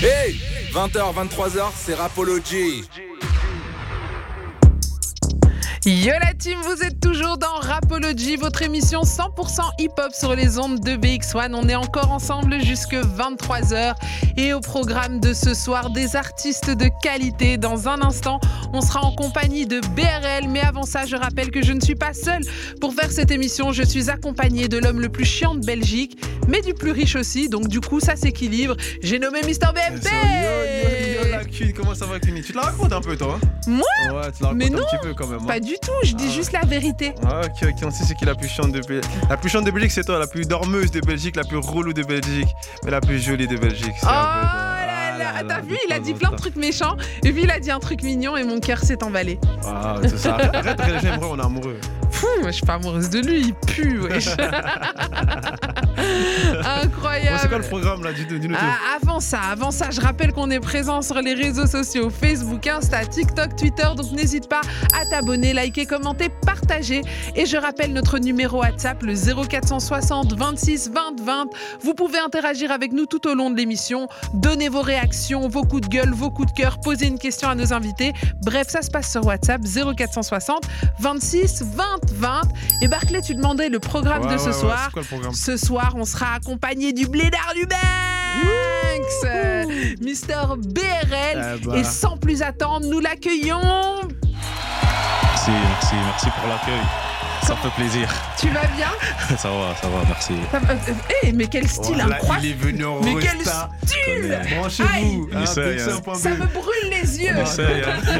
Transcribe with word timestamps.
Hey 0.00 0.36
20h, 0.72 1.12
23h, 1.12 1.72
c'est 1.74 1.94
Rapology. 1.94 2.84
Yo 5.90 6.12
la 6.20 6.34
team, 6.34 6.58
vous 6.64 6.82
êtes 6.84 7.00
toujours 7.00 7.38
dans 7.38 7.54
Rapology, 7.62 8.36
votre 8.36 8.60
émission 8.60 9.00
100% 9.04 9.60
hip-hop 9.78 10.12
sur 10.12 10.34
les 10.34 10.58
ondes 10.58 10.80
de 10.80 10.90
BX1. 10.98 11.54
On 11.54 11.66
est 11.66 11.74
encore 11.74 12.10
ensemble 12.10 12.60
jusque 12.62 12.92
23h 12.92 13.94
et 14.36 14.52
au 14.52 14.60
programme 14.60 15.18
de 15.18 15.32
ce 15.32 15.54
soir, 15.54 15.88
des 15.88 16.14
artistes 16.14 16.68
de 16.68 16.90
qualité. 17.02 17.56
Dans 17.56 17.88
un 17.88 18.02
instant, 18.02 18.38
on 18.74 18.82
sera 18.82 19.00
en 19.00 19.12
compagnie 19.12 19.64
de 19.64 19.80
BRL, 19.96 20.48
mais 20.50 20.60
avant 20.60 20.82
ça, 20.82 21.06
je 21.06 21.16
rappelle 21.16 21.50
que 21.50 21.62
je 21.62 21.72
ne 21.72 21.80
suis 21.80 21.94
pas 21.94 22.12
seule 22.12 22.42
pour 22.82 22.92
faire 22.92 23.10
cette 23.10 23.30
émission. 23.30 23.72
Je 23.72 23.82
suis 23.82 24.10
accompagnée 24.10 24.68
de 24.68 24.76
l'homme 24.76 25.00
le 25.00 25.08
plus 25.08 25.24
chiant 25.24 25.54
de 25.54 25.64
Belgique, 25.64 26.22
mais 26.48 26.60
du 26.60 26.74
plus 26.74 26.90
riche 26.90 27.16
aussi, 27.16 27.48
donc 27.48 27.66
du 27.66 27.80
coup, 27.80 27.98
ça 27.98 28.14
s'équilibre. 28.14 28.76
J'ai 29.02 29.18
nommé 29.18 29.40
Mister 29.46 29.68
BFP 29.74 30.04
Yo, 30.04 31.22
yo, 31.22 31.24
yo, 31.24 31.30
la 31.30 31.44
Queen, 31.46 31.72
comment 31.72 31.94
ça 31.94 32.04
va, 32.04 32.20
Queenie 32.20 32.42
Tu 32.42 32.52
te 32.52 32.58
la 32.58 32.64
racontes 32.64 32.92
un 32.92 33.00
peu, 33.00 33.16
toi 33.16 33.38
hein? 33.42 33.46
Moi? 33.66 33.86
Ouais, 34.04 34.32
tu 34.36 34.42
la 34.42 34.48
racontes 34.48 34.54
Mais 34.54 34.66
un 34.66 34.70
non, 34.70 34.82
petit 34.84 34.96
peu 35.02 35.14
quand 35.14 35.26
même. 35.28 35.40
hein. 35.42 35.46
Pas 35.46 35.60
du 35.60 35.74
tout, 35.80 35.92
je 36.04 36.14
dis 36.14 36.26
Ah. 36.28 36.32
juste 36.32 36.52
la 36.52 36.60
vérité. 36.60 37.14
Ah, 37.26 37.40
ok, 37.44 37.68
ok, 37.70 37.76
on 37.84 37.90
sait 37.90 38.04
c'est 38.04 38.14
qui 38.14 38.24
la 38.24 38.34
plus 38.34 38.48
chiante 38.48 38.72
de 38.72 38.80
Belgique. 38.80 39.10
La 39.28 39.36
plus 39.36 39.48
chiante 39.48 39.64
de 39.64 39.70
Belgique, 39.70 39.92
c'est 39.92 40.04
toi, 40.04 40.18
la 40.18 40.26
plus 40.26 40.46
dormeuse 40.46 40.90
de 40.90 41.00
Belgique, 41.00 41.36
la 41.36 41.44
plus 41.44 41.56
relou 41.58 41.92
de 41.92 42.02
Belgique, 42.02 42.48
mais 42.84 42.90
la 42.90 43.00
plus 43.00 43.18
jolie 43.20 43.46
de 43.48 43.56
Belgique. 43.56 43.94
Oh 44.02 44.06
c'est 44.06 44.08
Ah 44.08 45.42
t'as 45.46 45.60
vu, 45.60 45.76
il 45.88 45.92
a 45.92 45.98
dit 46.00 46.14
plein 46.14 46.30
de 46.30 46.36
trucs 46.36 46.56
méchants, 46.56 46.96
et 47.24 47.32
puis 47.32 47.42
il 47.44 47.50
a 47.50 47.60
dit 47.60 47.70
un 47.70 47.78
truc 47.78 48.02
mignon, 48.02 48.36
et 48.36 48.44
mon 48.44 48.58
cœur 48.60 48.78
s'est 48.78 49.02
emballé. 49.04 49.38
Ah, 49.64 49.96
tout 50.02 50.16
ça. 50.16 50.34
Arrête, 50.52 50.80
on 51.22 51.38
est 51.38 51.42
amoureux. 51.44 51.78
Je 52.44 52.50
suis 52.50 52.66
pas 52.66 52.74
amoureuse 52.74 53.10
de 53.10 53.20
lui, 53.20 53.40
il 53.40 53.54
pue, 53.54 53.98
wesh. 54.00 54.28
Bon, 55.98 56.58
Incroyable. 56.64 57.38
c'est 57.42 57.48
quoi 57.48 57.58
le 57.58 57.64
programme 57.64 58.02
là 58.02 58.12
Dis-nous. 58.12 58.54
Ah, 58.58 58.96
avant 58.96 59.20
ça, 59.20 59.40
avant 59.50 59.70
ça, 59.70 59.90
je 59.90 60.00
rappelle 60.00 60.32
qu'on 60.32 60.50
est 60.50 60.60
présent 60.60 61.02
sur 61.02 61.20
les 61.20 61.34
réseaux 61.34 61.66
sociaux 61.66 62.08
Facebook, 62.10 62.66
Insta, 62.66 63.04
TikTok, 63.04 63.56
Twitter, 63.56 63.86
donc 63.96 64.10
n'hésite 64.12 64.48
pas 64.48 64.60
à 64.98 65.04
t'abonner, 65.06 65.52
liker, 65.52 65.86
commenter, 65.86 66.28
partager. 66.46 67.02
Et 67.34 67.46
je 67.46 67.56
rappelle 67.56 67.92
notre 67.92 68.18
numéro 68.18 68.60
WhatsApp, 68.60 69.02
le 69.02 69.14
0460 69.14 70.34
26 70.34 70.90
20 70.90 71.20
20. 71.20 71.46
Vous 71.82 71.94
pouvez 71.94 72.18
interagir 72.18 72.70
avec 72.70 72.92
nous 72.92 73.06
tout 73.06 73.26
au 73.28 73.34
long 73.34 73.50
de 73.50 73.56
l'émission, 73.56 74.08
donner 74.34 74.68
vos 74.68 74.82
réactions, 74.82 75.48
vos 75.48 75.62
coups 75.64 75.82
de 75.82 75.88
gueule, 75.88 76.12
vos 76.12 76.30
coups 76.30 76.52
de 76.52 76.56
cœur, 76.56 76.78
poser 76.80 77.06
une 77.06 77.18
question 77.18 77.48
à 77.48 77.54
nos 77.54 77.72
invités. 77.72 78.12
Bref, 78.42 78.68
ça 78.68 78.82
se 78.82 78.90
passe 78.90 79.10
sur 79.10 79.26
WhatsApp 79.26 79.62
0460 79.96 80.64
26 81.00 81.64
20 81.74 81.84
20. 82.12 82.42
Et 82.82 82.88
Barclay, 82.88 83.20
tu 83.20 83.34
demandais 83.34 83.68
le 83.68 83.78
programme 83.78 84.24
Ouais, 84.26 84.32
de 84.32 84.38
ce 84.38 84.46
ouais, 84.46 84.52
soir. 84.52 84.90
Quoi 84.92 85.02
programme 85.02 85.32
Ce 85.34 85.56
soir, 85.56 85.92
on 85.96 86.04
sera 86.04 86.34
accompagné 86.34 86.92
du 86.92 87.06
blédard 87.06 87.52
du 87.54 87.66
Banks, 87.66 89.30
Mister 90.00 90.42
BRL. 90.58 91.58
Eh 91.62 91.66
bah. 91.66 91.76
Et 91.76 91.84
sans 91.84 92.16
plus 92.16 92.42
attendre, 92.42 92.86
nous 92.86 93.00
l'accueillons. 93.00 94.00
Merci, 95.22 95.50
merci, 95.50 95.94
merci 95.94 96.26
pour 96.38 96.48
l'accueil. 96.48 96.80
Ça 97.48 97.56
fait 97.56 97.70
plaisir. 97.80 98.06
Tu 98.38 98.48
vas 98.50 98.66
bien 98.76 98.88
Ça 99.38 99.48
va, 99.48 99.74
ça 99.80 99.88
va, 99.88 100.02
merci. 100.06 100.34
Ça 100.52 100.58
va- 100.58 100.72
euh, 100.74 100.92
Eh, 101.22 101.32
mais 101.32 101.46
quel 101.46 101.66
style 101.66 101.94
Voilà, 101.96 102.16
incroyable 102.16 102.46
Il 102.46 102.50
est 102.50 102.54
venu 102.54 102.84
en 102.84 103.00
Mais 103.00 103.14
quel 103.14 103.40
style 103.40 104.38
Branchez-vous. 104.54 104.88
Aïe. 104.94 105.20
hein, 105.34 105.42
Essaye, 105.44 105.76
BX1.be. 105.78 106.14
Ça 106.16 106.28
me 106.30 106.46
brûle 106.46 106.90
les 106.90 107.20
yeux 107.22 107.30
hein. 107.34 107.44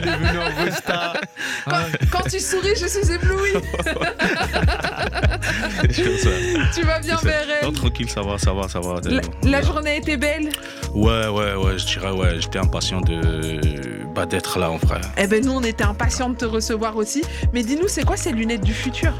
Il 0.02 0.08
est 0.08 0.16
venu 0.16 0.38
en 0.38 0.64
Rosta. 0.64 1.12
quand, 1.66 1.76
quand 2.10 2.22
tu 2.30 2.40
souris, 2.40 2.74
je 2.80 2.86
suis 2.86 3.12
ébloui. 3.12 3.50
Tu 6.74 6.82
vas 6.82 6.98
bien. 7.00 7.14
Non, 7.14 7.20
BRL 7.68 7.72
tranquille, 7.74 8.10
ça 8.10 8.22
va, 8.22 8.38
ça 8.38 8.52
va, 8.52 8.68
ça 8.68 8.80
va. 8.80 9.00
la, 9.04 9.20
la 9.44 9.62
journée 9.62 9.96
était 9.98 10.16
belle 10.16 10.50
Ouais, 10.94 11.28
ouais, 11.28 11.54
ouais, 11.54 11.78
je 11.78 11.86
dirais, 11.86 12.10
ouais, 12.10 12.40
j'étais 12.40 12.58
impatient 12.58 13.00
de 13.00 13.97
d'être 14.26 14.58
là 14.58 14.70
en 14.70 14.76
vrai. 14.76 15.00
Eh 15.16 15.26
ben 15.26 15.44
nous, 15.44 15.52
on 15.52 15.62
était 15.62 15.84
impatients 15.84 16.30
de 16.30 16.36
te 16.36 16.44
recevoir 16.44 16.96
aussi. 16.96 17.22
Mais 17.52 17.62
dis-nous, 17.62 17.88
c'est 17.88 18.04
quoi 18.04 18.16
ces 18.16 18.32
lunettes 18.32 18.64
du 18.64 18.74
futur? 18.74 19.12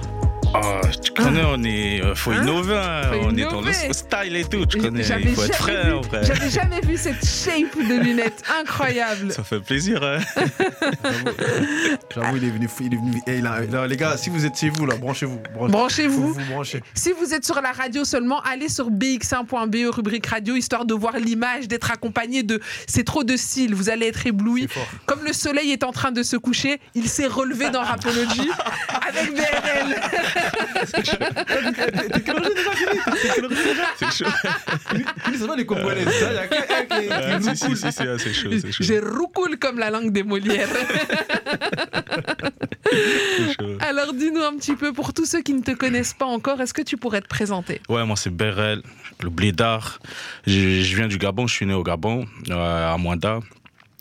Ah, 0.55 0.81
tu 1.03 1.13
connais, 1.13 1.43
on 1.45 1.63
est. 1.63 2.03
euh, 2.03 2.15
faut 2.15 2.31
Hein 2.31 2.43
innover, 2.43 2.75
hein, 2.83 3.03
Faut 3.13 3.19
on 3.29 3.37
est 3.37 3.43
dans 3.43 3.61
le 3.61 3.73
style 3.73 4.37
et 4.37 4.45
tout, 4.45 4.65
tu 4.67 4.79
connais. 4.79 5.03
J'avais 5.03 5.23
Il 5.25 5.35
faut 5.35 5.43
être 5.45 5.53
jamais 5.53 5.59
frais 5.79 5.85
vu- 5.87 5.93
en 5.93 6.01
vrai. 6.01 6.25
J'avais 6.25 6.51
jamais 6.51 6.81
vu 6.81 6.97
cette 6.97 7.25
shape 7.25 7.77
de 7.77 8.03
lunettes. 8.03 8.43
Incroyable. 8.61 9.31
Ça 9.33 9.45
fait 9.45 9.61
plaisir, 9.61 10.03
hein. 10.03 10.19
J'avoue, 12.15 12.37
il 12.37 12.45
est 12.45 12.51
venu. 12.51 12.69
Il 12.81 12.95
est 12.95 12.97
venu 12.97 13.21
eh, 13.27 13.39
il 13.39 13.47
a- 13.47 13.61
là, 13.61 13.87
les 13.87 13.97
gars, 13.97 14.17
si 14.17 14.31
vous 14.31 14.45
êtes 14.47 14.59
chez 14.59 14.71
vous, 14.71 14.87
là, 14.87 14.97
branchez-vous. 14.97 15.39
branchez- 15.55 15.71
Branchez-vous. 15.71 16.35
Brancher. 16.51 16.83
Si 16.95 17.13
vous 17.13 17.35
êtes 17.35 17.45
sur 17.45 17.61
la 17.61 17.73
radio 17.73 18.05
seulement, 18.05 18.41
allez 18.43 18.69
sur 18.69 18.91
bx1.be, 18.91 19.95
rubrique 19.95 20.27
radio, 20.27 20.57
histoire 20.57 20.85
de 20.87 20.95
voir 20.95 21.19
l'image, 21.19 21.69
d'être 21.69 21.91
accompagné 21.91 22.43
de. 22.43 22.61
C'est 22.87 23.05
trop 23.05 23.23
de 23.25 23.37
style, 23.37 23.75
vous 23.75 23.91
allez 23.91 24.07
être 24.07 24.27
ébloui. 24.27 24.67
Comme 25.07 25.25
le 25.25 25.33
soleil 25.33 25.73
est 25.73 25.85
en 25.85 25.93
train 25.93 26.11
de 26.11 26.23
se 26.23 26.37
coucher, 26.37 26.81
il 26.95 27.09
s'est 27.09 27.27
relevé 27.27 27.71
dans 27.71 27.83
Rapology 27.83 28.49
avec 29.09 29.35
BRL. 29.35 29.97
T'es 30.93 31.01
déjà, 31.03 31.17
T'es 31.17 32.19
déjà 32.19 33.85
C'est 33.99 34.13
chaud. 34.13 34.31
C'est 35.31 35.39
Ah, 37.11 37.39
ah, 37.47 37.55
chaud, 37.55 37.75
c'est 38.19 38.33
chaud. 38.33 38.51
J'ai 38.81 39.01
roucoule 39.01 39.59
comme 39.59 39.79
la 39.79 39.91
langue 39.91 40.13
des 40.13 40.23
Molières. 40.23 40.69
Alors 43.81 44.13
dis-nous 44.13 44.41
un 44.43 44.57
petit 44.57 44.75
peu, 44.77 44.93
pour 44.93 45.13
tous 45.13 45.25
ceux 45.27 45.43
qui 45.43 45.53
ne 45.55 45.63
te 45.63 45.73
connaissent 45.73 46.15
pas 46.15 46.27
encore, 46.27 46.61
est-ce 46.61 46.75
que 46.75 46.83
tu 46.83 46.97
pourrais 46.97 47.21
te 47.21 47.29
présenter 47.29 47.81
Ouais, 47.89 48.05
moi 48.05 48.17
c'est 48.17 48.31
Berel, 48.31 48.83
le 49.23 49.31
blédard. 49.31 49.99
Je, 50.47 50.81
je 50.83 50.97
viens 50.97 51.09
du 51.09 51.19
Gabon, 51.19 51.47
je 51.47 51.55
suis 51.55 51.67
né 51.67 51.75
au 51.75 51.83
Gabon, 51.83 52.27
euh, 52.51 52.95
à 52.95 52.97
Mwanda. 52.99 53.41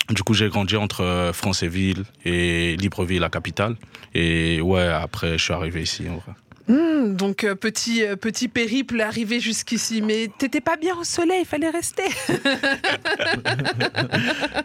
Du 0.10 0.24
coup, 0.24 0.34
j'ai 0.34 0.50
grandi 0.50 0.76
entre 0.78 1.02
euh, 1.02 1.34
Franceville 1.34 2.04
et 2.24 2.78
Libreville, 2.78 3.20
la 3.20 3.30
capitale. 3.30 3.76
Et 4.14 4.62
ouais, 4.62 4.88
après, 4.88 5.38
je 5.38 5.44
suis 5.44 5.54
arrivé 5.54 5.82
ici, 5.82 6.08
en 6.10 6.18
vrai. 6.18 6.34
Hmm, 6.68 7.16
donc 7.16 7.46
euh, 7.46 7.56
petit 7.56 8.04
euh, 8.04 8.18
petit 8.18 8.50
périple 8.50 9.00
arrivé 9.00 9.40
jusqu'ici, 9.40 10.02
mais 10.02 10.30
t'étais 10.38 10.60
pas 10.60 10.76
bien 10.76 10.98
au 10.98 11.06
soleil, 11.06 11.42
il 11.42 11.46
fallait 11.46 11.70
rester. 11.70 12.04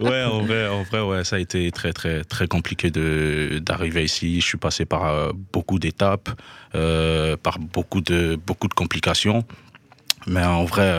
Ouais, 0.00 0.24
en 0.24 0.42
vrai, 0.42 0.66
en 0.66 0.82
vrai, 0.82 1.00
ouais, 1.00 1.22
ça 1.24 1.36
a 1.36 1.38
été 1.38 1.70
très, 1.70 1.92
très, 1.92 2.24
très 2.24 2.48
compliqué 2.48 2.90
de 2.90 3.60
d'arriver 3.62 4.02
ici. 4.04 4.40
Je 4.40 4.46
suis 4.46 4.58
passé 4.58 4.84
par 4.84 5.06
euh, 5.06 5.30
beaucoup 5.52 5.78
d'étapes, 5.78 6.30
par 6.72 7.58
beaucoup 7.60 8.00
de 8.00 8.36
beaucoup 8.36 8.66
de 8.66 8.74
complications. 8.74 9.44
Mais 10.26 10.42
en 10.42 10.64
vrai, 10.64 10.90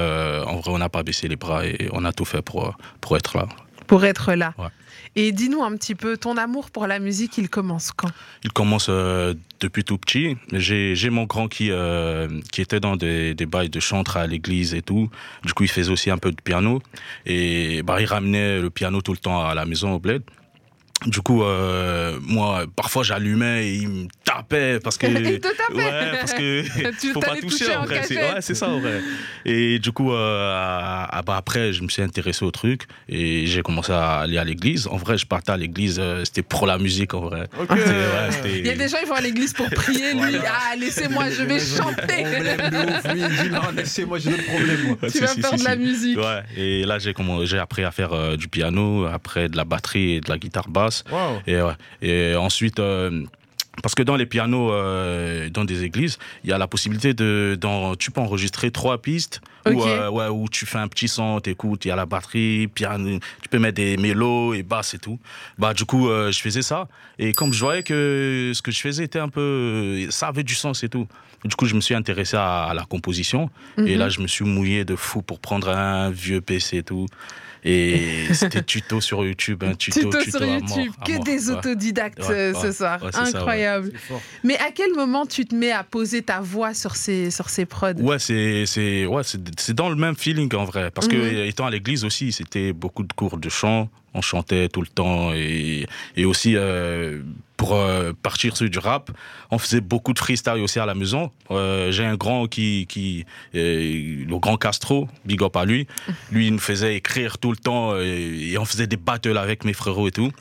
en 0.46 0.58
vrai, 0.58 0.72
on 0.72 0.78
n'a 0.78 0.90
pas 0.90 1.04
baissé 1.04 1.28
les 1.28 1.36
bras 1.36 1.66
et 1.66 1.90
on 1.92 2.06
a 2.06 2.14
tout 2.14 2.26
fait 2.26 2.42
pour 2.42 2.74
pour 3.02 3.18
être 3.18 3.38
là. 3.38 3.48
Pour 3.94 4.06
être 4.06 4.34
là. 4.34 4.56
Ouais. 4.58 4.70
Et 5.16 5.32
dis-nous 5.32 5.62
un 5.62 5.78
petit 5.78 5.94
peu, 5.94 6.18
ton 6.18 6.36
amour 6.38 6.72
pour 6.72 6.88
la 6.88 6.98
musique, 6.98 7.38
il 7.38 7.48
commence 7.48 7.92
quand? 7.92 8.10
Il 8.44 8.52
commence 8.52 8.88
euh, 8.90 9.36
depuis 9.60 9.84
tout 9.84 10.00
petit. 10.00 10.36
J'ai 10.52 10.96
j'ai 10.96 11.12
mon 11.12 11.26
grand 11.26 11.48
qui, 11.48 11.70
euh, 11.70 12.28
qui 12.52 12.62
était 12.62 12.80
dans 12.80 12.96
des, 12.96 13.36
des 13.36 13.46
bails 13.46 13.70
de 13.70 13.80
chantre 13.80 14.18
à 14.18 14.26
l'église 14.26 14.74
et 14.74 14.82
tout. 14.82 15.12
Du 15.46 15.54
coup, 15.54 15.62
il 15.62 15.70
faisait 15.70 15.92
aussi 15.92 16.10
un 16.10 16.18
peu 16.18 16.32
de 16.32 16.42
piano. 16.42 16.82
Et 17.28 17.84
bah, 17.84 18.02
il 18.02 18.06
ramenait 18.06 18.60
le 18.60 18.72
piano 18.72 19.04
tout 19.04 19.12
le 19.12 19.20
temps 19.20 19.46
à 19.46 19.54
la 19.54 19.68
maison 19.68 19.94
au 19.94 20.00
bled. 20.00 20.24
Du 21.08 21.20
coup, 21.20 21.44
euh, 21.44 22.18
moi, 22.22 22.64
parfois 22.78 23.04
j'allumais 23.04 23.68
et 23.68 23.76
il 23.76 23.90
me 23.90 24.08
tapait 24.24 24.80
parce 24.82 24.98
que. 24.98 25.06
Il 25.34 25.40
te 25.42 25.48
tapait 25.50 25.74
Ouais, 25.74 26.12
parce 26.18 26.34
que. 26.34 26.64
Tu 27.02 27.12
faut 27.12 27.20
pas 27.20 27.36
toucher, 27.36 27.48
toucher 27.66 27.76
en 27.76 27.84
vrai. 27.84 28.04
C'est-. 28.08 28.16
Ouais, 28.16 28.36
c'est 28.40 28.56
ça 28.56 28.70
en 28.70 28.80
vrai. 28.80 29.02
Et 29.44 29.80
du 29.80 29.92
coup, 29.92 30.14
euh, 30.14 30.54
à- 30.56 31.18
à- 31.18 31.22
bah, 31.22 31.36
après, 31.36 31.74
je 31.74 31.84
me 31.84 31.90
suis 31.90 32.02
intéressé 32.02 32.46
au 32.46 32.52
truc 32.52 32.84
et 33.10 33.46
j'ai 33.48 33.62
commencé 33.64 33.92
à 33.92 34.20
aller 34.20 34.38
à 34.38 34.46
l'église. 34.46 34.88
En 34.88 34.96
vrai, 34.96 35.18
je 35.18 35.26
partais 35.26 35.52
à 35.52 35.58
l'église, 35.58 35.98
euh, 36.00 36.24
c'était 36.24 36.42
pour 36.42 36.66
la 36.68 36.78
musique 36.78 37.14
en 37.14 37.22
vrai. 37.22 37.50
Ouais, 37.60 37.68
Il 38.60 38.66
y 38.66 38.70
a 38.70 38.76
des 38.76 38.88
gens, 38.88 38.98
ils 39.02 39.08
vont 39.10 39.16
à 39.16 39.22
l'église 39.22 39.52
pour 39.52 39.70
prier, 39.72 40.14
lui, 40.14 40.38
ah, 40.48 40.76
laissez-moi, 40.78 41.30
je 41.32 41.44
vais 41.44 41.60
chanter. 41.60 42.24
Problème 42.24 42.70
de 42.70 42.92
ouf. 42.92 43.14
Lui, 43.14 43.22
il 43.30 43.44
dit 43.44 43.50
non, 43.50 43.62
laissez-moi, 43.76 44.20
j'ai 44.20 44.30
d'autres 44.30 44.46
problèmes. 44.46 44.84
moi. 44.88 44.98
Tu 45.04 45.10
si, 45.10 45.20
vas 45.20 45.28
si, 45.28 45.42
faire 45.42 45.50
si, 45.52 45.58
de 45.58 45.64
la 45.66 45.74
si. 45.74 45.80
musique. 45.80 46.18
Ouais, 46.18 46.44
et 46.56 46.86
là 46.86 46.98
j'ai 47.00 47.14
j'ai 47.44 47.58
appris 47.58 47.84
à 47.84 47.92
faire 47.92 48.14
euh, 48.14 48.38
du 48.38 48.48
piano, 48.48 49.06
après 49.06 49.50
de 49.50 49.58
la 49.58 49.66
batterie 49.66 50.14
et 50.14 50.22
de 50.22 50.30
la 50.30 50.38
guitare 50.38 50.70
basse. 50.70 50.83
Waouh. 51.10 51.42
Et, 51.48 51.62
ouais. 51.62 51.74
et 52.02 52.36
ensuite, 52.36 52.80
euh, 52.80 53.24
parce 53.82 53.96
que 53.96 54.04
dans 54.04 54.16
les 54.16 54.28
pianos, 54.28 54.72
euh, 54.72 55.50
dans 55.50 55.66
des 55.66 55.84
églises, 55.84 56.20
il 56.44 56.50
y 56.52 56.54
a 56.54 56.58
la 56.60 56.68
possibilité 56.68 57.14
de, 57.16 57.58
dans, 57.60 57.96
tu 57.96 58.12
peux 58.12 58.22
enregistrer 58.22 58.70
trois 58.70 59.02
pistes 59.02 59.42
Ok. 59.66 59.74
où, 59.76 59.84
euh, 59.86 60.10
ouais, 60.10 60.28
où 60.28 60.48
tu 60.48 60.66
fais 60.68 60.78
un 60.78 60.88
petit 60.88 61.08
son, 61.08 61.40
t'écoutes, 61.40 61.86
il 61.86 61.88
y 61.88 61.92
a 61.92 61.96
la 61.96 62.06
batterie, 62.06 62.68
piano, 62.68 63.18
tu 63.42 63.50
peux 63.50 63.58
mettre 63.60 63.76
des 63.78 63.98
mélos 63.98 64.54
et 64.54 64.62
basses 64.62 64.94
et 64.94 65.00
tout. 65.00 65.18
Bah 65.58 65.74
du 65.74 65.86
coup, 65.86 66.08
euh, 66.10 66.32
je 66.32 66.40
faisais 66.40 66.62
ça 66.62 66.88
et 67.18 67.32
comme 67.34 67.52
je 67.54 67.60
voyais 67.62 67.82
que 67.84 68.52
ce 68.54 68.62
que 68.62 68.72
je 68.72 68.80
faisais 68.82 69.06
était 69.06 69.20
un 69.20 69.30
peu, 69.30 70.06
ça 70.12 70.28
avait 70.28 70.44
du 70.44 70.54
sens 70.54 70.84
et 70.84 70.90
tout. 70.90 71.08
Du 71.44 71.56
coup, 71.56 71.66
je 71.66 71.74
me 71.76 71.82
suis 71.82 71.96
intéressé 71.96 72.38
à, 72.38 72.66
à 72.66 72.74
la 72.74 72.84
composition 72.86 73.50
et 73.78 73.82
Mhm. 73.94 73.98
là, 74.00 74.10
je 74.10 74.20
me 74.22 74.28
suis 74.28 74.46
mouillé 74.46 74.86
de 74.86 74.96
fou 74.96 75.22
pour 75.24 75.40
prendre 75.40 75.68
un 75.70 76.10
vieux 76.12 76.42
PC 76.42 76.78
et 76.78 76.84
tout. 76.84 77.08
Et 77.66 78.28
c'était 78.34 78.62
tuto 78.64 79.00
sur 79.02 79.26
YouTube, 79.26 79.64
un 79.64 79.76
tuto, 79.76 80.00
Tuto 80.02 80.18
tuto 80.24 80.38
sur 80.38 80.42
à 80.44 80.60
mort, 80.60 80.78
YouTube, 80.78 80.94
à 81.02 81.06
que 81.06 81.12
mort, 81.14 81.24
des 81.24 81.50
ouais. 81.50 81.56
autodidactes 81.56 82.20
Ouais, 82.20 82.32
euh, 82.32 82.54
ouais, 82.54 82.62
ce 82.62 82.72
soir. 82.72 83.02
ouais, 83.04 83.10
c'est 83.14 83.18
ça, 83.18 83.24
ouais. 83.24 83.36
Incroyable. 83.38 83.92
Mais 84.44 84.58
à 84.60 84.72
quel 84.74 84.94
moment 84.94 85.26
tu 85.26 85.46
te 85.46 85.56
mets 85.56 85.72
à 85.72 85.84
poser 85.84 86.22
ta 86.24 86.42
voix 86.42 86.74
sur 86.74 86.96
ces, 86.96 87.32
sur 87.32 87.50
ces 87.50 87.66
prods? 87.66 87.94
Ouais, 88.00 88.20
c'est 88.20 88.66
c'est 88.66 89.06
ouais, 89.06 89.24
c'est 89.24 89.40
c'est 89.60 89.74
dans 89.74 89.90
le 89.90 89.96
même 89.96 90.16
feeling 90.16 90.54
en 90.56 90.66
vrai 90.66 90.92
parce 90.92 91.08
que 91.08 91.16
Mhm. 91.16 91.48
étant 91.48 91.66
à 91.66 91.72
l'église 91.72 92.04
aussi, 92.04 92.32
c'était 92.32 92.74
beaucoup 92.74 93.04
de 93.04 93.14
cours 93.14 93.38
de 93.38 93.50
chant, 93.50 93.90
on 94.14 94.22
chantait 94.22 94.70
tout 94.70 94.82
le 94.82 94.88
temps 94.88 95.34
et 95.34 95.86
et 96.16 96.26
aussi 96.26 96.56
euh, 96.56 97.22
pour 97.58 97.76
euh, 97.76 98.12
partir 98.22 98.58
sur 98.58 98.70
du 98.70 98.78
rap, 98.80 99.12
on 99.50 99.58
faisait 99.58 99.80
beaucoup 99.80 100.14
de 100.14 100.20
freestyle 100.20 100.62
aussi 100.62 100.80
à 100.80 100.86
la 100.86 100.96
maison. 100.96 101.32
Euh, 101.52 101.92
j'ai 101.92 102.04
un 102.04 102.16
grand 102.16 102.48
qui 102.48 103.26
le 103.54 104.38
grand 104.38 104.58
Castro, 104.58 105.08
big 105.24 105.42
up 105.42 105.56
à 105.56 105.64
lui. 105.64 105.88
Lui 106.32 106.48
il 106.48 106.54
nous 106.54 106.60
faisait 106.60 106.96
écrire 106.96 107.38
tout 107.38 107.52
le 107.52 107.58
temps 107.58 107.94
euh, 107.94 108.04
et 108.04 108.58
on 108.58 108.66
faisait 108.66 108.88
des 108.88 108.98
battles 108.98 109.38
avec 109.38 109.64
mes 109.64 109.74
frérots 109.74 110.08
et 110.08 110.12
tout. 110.12 110.32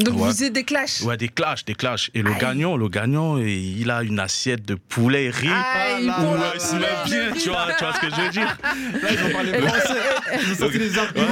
Donc 0.00 0.14
vous 0.14 0.24
faisiez 0.26 0.48
des 0.50 0.64
clashs 0.64 1.02
Ouais, 1.02 1.16
des 1.18 1.28
clashs, 1.28 1.64
des 1.66 1.74
clashs. 1.74 2.10
Et 2.14 2.22
le 2.22 2.30
Aïe. 2.32 2.38
gagnant, 2.40 2.76
le 2.78 2.88
gagnant, 2.88 3.36
il 3.38 3.90
a 3.90 4.02
une 4.02 4.20
assiette 4.20 4.64
de 4.64 4.74
poulet 4.74 5.28
riz. 5.30 5.48
Aïe, 5.48 6.06
Ouais, 6.06 6.12
le 6.12 6.54
il 6.54 6.60
se 6.60 6.74
met 6.76 6.86
bien, 7.04 7.32
tu 7.32 7.50
vois, 7.50 7.66
tu 7.78 7.84
vois 7.84 7.92
ce 7.94 8.00
que 8.00 8.10
je 8.10 8.20
veux 8.20 8.28
dire 8.30 8.56
Là, 9.02 9.08
ils 9.12 9.24
ont 9.26 9.32
parlé 9.32 9.52
français. 9.60 10.00
Ils 10.46 10.52
ont 10.52 10.54
sorti 10.56 10.78
les 10.78 10.98
arguments. 10.98 11.26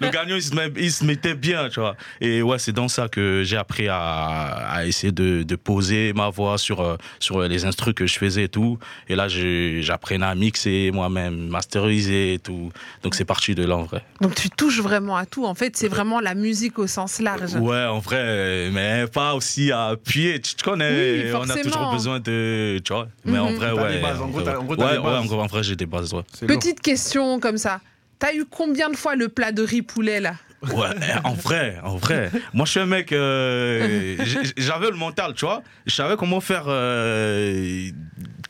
Le 0.00 0.10
gagnant, 0.10 0.34
il 0.34 0.42
se, 0.42 0.54
met- 0.54 0.72
il 0.76 0.90
se 0.90 1.04
mettait 1.04 1.34
bien, 1.34 1.68
tu 1.68 1.78
vois. 1.78 1.94
Et 2.20 2.42
ouais, 2.42 2.58
c'est 2.58 2.72
dans 2.72 2.88
ça 2.88 3.08
que 3.08 3.42
j'ai 3.44 3.56
appris 3.56 3.86
à, 3.88 3.98
à 3.98 4.84
essayer 4.84 5.12
de, 5.12 5.44
de 5.44 5.56
poser 5.56 6.12
ma 6.12 6.28
voix 6.28 6.58
sur, 6.58 6.80
euh, 6.80 6.96
sur 7.20 7.40
les 7.40 7.64
instrus 7.66 7.94
que 7.94 8.06
je 8.06 8.18
faisais 8.18 8.44
et 8.44 8.48
tout. 8.48 8.78
Et 9.08 9.14
là, 9.14 9.28
j'apprenais 9.28 10.26
à 10.26 10.34
mixer 10.34 10.90
moi-même, 10.92 11.48
masteriser 11.48 12.34
et 12.34 12.38
tout. 12.40 12.70
Donc 13.04 13.14
c'est 13.14 13.24
parti 13.24 13.54
de 13.54 13.64
là, 13.64 13.76
en 13.76 13.84
vrai. 13.84 14.02
Donc 14.20 14.34
tu 14.34 14.50
touches 14.50 14.80
vraiment 14.80 15.16
à 15.16 15.24
tout. 15.24 15.46
En 15.46 15.54
fait, 15.54 15.76
c'est 15.76 15.88
vraiment 15.88 16.18
la 16.20 16.34
musique 16.34 16.78
au 16.80 16.86
sens 16.88 17.20
large. 17.20 17.54
Ouais, 17.54 17.75
en 17.84 17.98
vrai, 17.98 18.70
mais 18.72 19.04
pas 19.12 19.34
aussi 19.34 19.70
à 19.72 19.86
appuyer. 19.88 20.40
Tu 20.40 20.54
connais, 20.64 21.24
Oui, 21.24 21.32
on 21.34 21.48
a 21.50 21.56
toujours 21.56 21.90
besoin 21.92 22.20
de. 22.20 22.78
Tu 22.84 22.92
vois, 22.92 23.08
mais 23.24 23.38
en 23.38 23.50
Mhm. 23.50 23.56
vrai, 23.56 23.72
ouais. 23.72 23.92
des 23.96 24.02
bases, 24.02 24.20
en 24.20 24.28
gros, 24.28 24.40
ouais, 24.40 24.54
en 24.54 24.64
gros, 24.64 24.70
ouais, 24.76 24.92
des 24.92 24.98
ouais, 24.98 25.02
bases. 25.02 25.18
en 25.20 25.24
gros, 25.26 25.40
en 25.42 25.46
vrai, 25.46 25.62
j'ai 25.62 25.76
des 25.76 25.86
bases, 25.86 26.12
ouais. 26.14 26.22
Petite 26.46 26.80
question 26.80 27.38
comme 27.40 27.58
ça. 27.58 27.80
T'as 28.18 28.32
eu 28.34 28.44
combien 28.50 28.88
de 28.88 28.96
fois 28.96 29.14
le 29.14 29.28
plat 29.28 29.52
de 29.52 29.62
riz 29.62 29.82
poulet 29.82 30.20
là? 30.20 30.34
Ouais, 30.62 30.86
en 31.22 31.34
vrai, 31.34 31.78
en 31.84 31.96
vrai. 31.96 32.30
Moi, 32.54 32.64
je 32.64 32.70
suis 32.72 32.80
un 32.80 32.86
mec. 32.86 33.12
euh, 33.12 34.16
J'avais 34.56 34.90
le 34.90 34.96
mental, 34.96 35.34
tu 35.34 35.44
vois. 35.44 35.62
Je 35.84 35.94
savais 35.94 36.16
comment 36.16 36.40
faire 36.40 36.64
euh, 36.66 37.90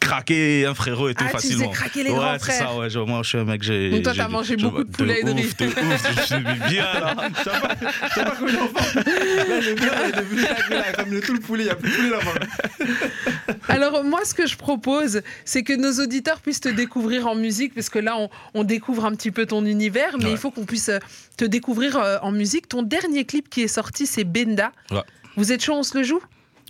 craquer 0.07 0.67
un 0.67 0.75
frérot 0.75 1.09
et 1.09 1.15
tout 1.15 1.25
Ah, 1.27 1.31
tu 1.33 1.37
faisais 1.39 1.49
facilement. 1.55 1.73
craquer 1.73 2.03
les 2.05 2.11
ouais, 2.11 2.17
grands 2.17 2.33
c'est 2.35 2.39
frères. 2.39 2.69
ça, 2.71 2.75
ouais. 2.77 2.91
je- 2.91 2.99
Moi, 3.01 3.21
je 3.23 3.29
suis 3.29 3.39
un 3.39 3.45
mec. 3.45 3.63
j'ai- 3.63 3.91
Donc 3.91 4.03
toi, 4.03 4.13
t'as 4.17 4.29
mangé 4.29 4.57
beaucoup 4.57 4.85
de 4.85 4.91
poulet 4.91 5.21
et 5.21 5.25
de 5.25 5.31
riz. 5.33 5.45
ouf, 5.47 5.57
de 5.57 5.67
ouf, 5.67 6.17
je 6.17 6.23
suis 6.23 6.43
bien 6.71 6.85
là. 7.01 7.15
Je 7.37 7.43
sais 7.45 7.61
pas, 7.61 7.69
je 8.09 8.15
sais 8.15 8.25
pas 8.25 8.37
combien 8.39 8.55
d'enfants. 8.55 8.95
Là, 8.97 9.61
le 9.61 9.75
gars, 9.75 9.93
il 10.05 10.09
est 10.09 10.23
devenu 10.23 10.41
là, 10.43 10.57
il 10.71 10.75
a 10.77 10.97
ramené 10.97 11.21
tout 11.21 11.33
le 11.35 11.41
poulet, 11.41 11.65
il 11.65 11.67
y 11.67 11.71
a 11.71 11.75
plus 11.75 11.91
de 11.91 11.97
poulet 11.97 12.11
là-bas. 12.11 13.57
Alors 13.69 14.05
moi, 14.05 14.21
ce 14.25 14.35
que 14.35 14.47
je 14.47 14.57
propose, 14.57 15.23
c'est 15.45 15.63
que 15.63 15.73
nos 15.73 16.03
auditeurs 16.03 16.41
puissent 16.41 16.61
te 16.61 16.69
découvrir 16.69 17.27
en 17.27 17.35
musique, 17.35 17.75
parce 17.75 17.89
que 17.89 17.99
là, 17.99 18.17
on, 18.17 18.29
on 18.55 18.65
découvre 18.65 19.05
un 19.05 19.13
petit 19.15 19.31
peu 19.31 19.47
ton 19.47 19.65
univers, 19.65 20.17
mais 20.19 20.27
Ouais. 20.27 20.31
il 20.33 20.37
faut 20.39 20.51
qu'on 20.51 20.65
puisse 20.65 20.89
euh, 20.89 20.99
te 21.37 21.45
découvrir 21.45 21.97
euh, 21.97 22.19
en 22.23 22.33
musique. 22.33 22.69
Ton 22.69 22.83
dernier 22.83 23.25
clip 23.25 23.49
qui 23.49 23.63
est 23.63 23.69
sorti, 23.69 24.07
c'est 24.07 24.25
Benda. 24.25 24.73
Ouais. 24.91 25.03
Vous 25.37 25.53
êtes 25.53 25.63
chaud, 25.63 25.75
on 25.75 25.83
se 25.83 25.97
le 25.99 26.05
joue? 26.05 26.21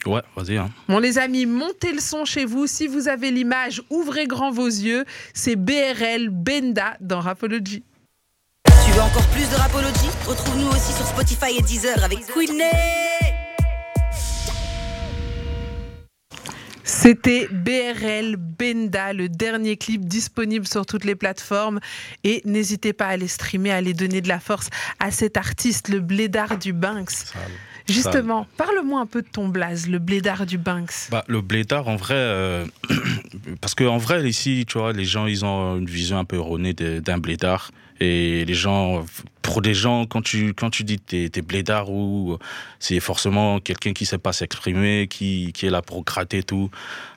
Ouais, 0.07 0.23
vas-y. 0.37 0.57
Hein. 0.57 0.71
Bon 0.89 0.99
les 0.99 1.19
amis, 1.19 1.47
montez 1.47 1.93
le 1.93 2.01
son 2.01 2.25
chez 2.25 2.45
vous. 2.45 2.67
Si 2.67 2.87
vous 2.87 3.09
avez 3.09 3.31
l'image, 3.31 3.83
ouvrez 3.91 4.27
grand 4.27 4.51
vos 4.51 4.67
yeux. 4.67 5.05
C'est 5.35 5.57
BRL 5.57 6.29
Benda 6.31 6.97
dans 7.01 7.21
Rapology. 7.21 7.83
Tu 8.65 8.93
veux 8.93 9.03
encore 9.03 9.27
plus 9.29 9.49
de 9.51 9.55
Rapology? 9.57 10.09
Retrouve-nous 10.27 10.69
aussi 10.69 10.93
sur 10.93 11.07
Spotify 11.07 11.59
et 11.59 11.63
Deezer 11.63 12.05
avec 12.05 12.25
Queenie. 12.27 12.63
C'était 16.85 17.49
BRL 17.49 18.37
Benda, 18.37 19.13
le 19.13 19.29
dernier 19.29 19.77
clip 19.77 20.05
disponible 20.05 20.67
sur 20.67 20.87
toutes 20.87 21.05
les 21.05 21.17
plateformes. 21.17 21.81
Et 22.23 22.43
n'hésitez 22.45 22.93
pas 22.93 23.07
à 23.07 23.11
aller 23.11 23.29
streamer, 23.29 23.73
à 23.73 23.77
aller 23.77 23.93
donner 23.93 24.21
de 24.21 24.29
la 24.29 24.39
force 24.39 24.69
à 25.01 25.11
cet 25.11 25.37
artiste, 25.37 25.89
le 25.89 26.01
blédard 26.01 26.59
du 26.59 26.73
Banks. 26.73 27.35
Justement, 27.89 28.47
parle-moi 28.57 29.01
un 29.01 29.07
peu 29.07 29.23
de 29.23 29.29
ton 29.29 29.49
blaze, 29.49 29.89
le 29.89 29.99
blédard 29.99 30.47
du 30.47 30.59
Banks. 30.59 31.09
Bah, 31.11 31.25
le 31.29 31.41
blédard, 31.41 31.89
en 31.89 31.97
vrai, 31.97 32.15
euh, 32.17 32.65
parce 33.61 33.75
qu'en 33.75 33.99
vrai, 33.99 34.29
ici, 34.29 34.65
tu 34.67 34.79
vois, 34.79 34.93
les 34.93 35.05
gens, 35.05 35.27
ils 35.27 35.45
ont 35.45 35.77
une 35.77 35.87
vision 35.87 36.19
un 36.19 36.25
peu 36.25 36.37
erronée 36.37 36.73
d'un 36.75 37.19
blédard. 37.19 37.71
Et 37.99 38.45
les 38.45 38.55
gens, 38.55 39.07
pour 39.41 39.63
des 39.63 39.73
gens, 39.73 40.05
quand 40.05 40.21
tu, 40.21 40.53
quand 40.53 40.69
tu 40.69 40.85
dis 40.85 40.99
t'es, 40.99 41.31
t'es 41.31 41.41
blédard 41.41 41.91
ou 41.91 42.37
c'est 42.79 43.01
forcément 43.01 43.59
quelqu'un 43.59 43.95
qui 43.95 44.05
sait 44.05 44.19
pas 44.19 44.35
s'exprimer, 44.35 45.07
qui, 45.09 45.53
qui 45.55 45.67
est 45.67 45.71
là 45.71 45.81
pour 45.81 46.05
gratter 46.05 46.43
tout. 46.43 46.71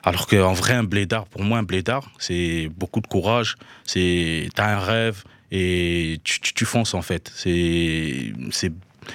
Alors 0.04 0.26
qu'en 0.26 0.54
vrai, 0.54 0.72
un 0.74 0.84
blédard, 0.84 1.26
pour 1.26 1.42
moi, 1.42 1.58
un 1.58 1.64
blédard, 1.64 2.10
c'est 2.18 2.70
beaucoup 2.74 3.00
de 3.00 3.06
courage, 3.06 3.56
c'est, 3.84 4.48
t'as 4.54 4.74
un 4.76 4.78
rêve 4.78 5.24
et 5.52 6.18
tu, 6.24 6.40
tu, 6.40 6.54
tu 6.54 6.64
fonces 6.64 6.94
en 6.94 7.02
fait. 7.02 7.30
C'est, 7.34 8.32
c'est, 8.50 8.72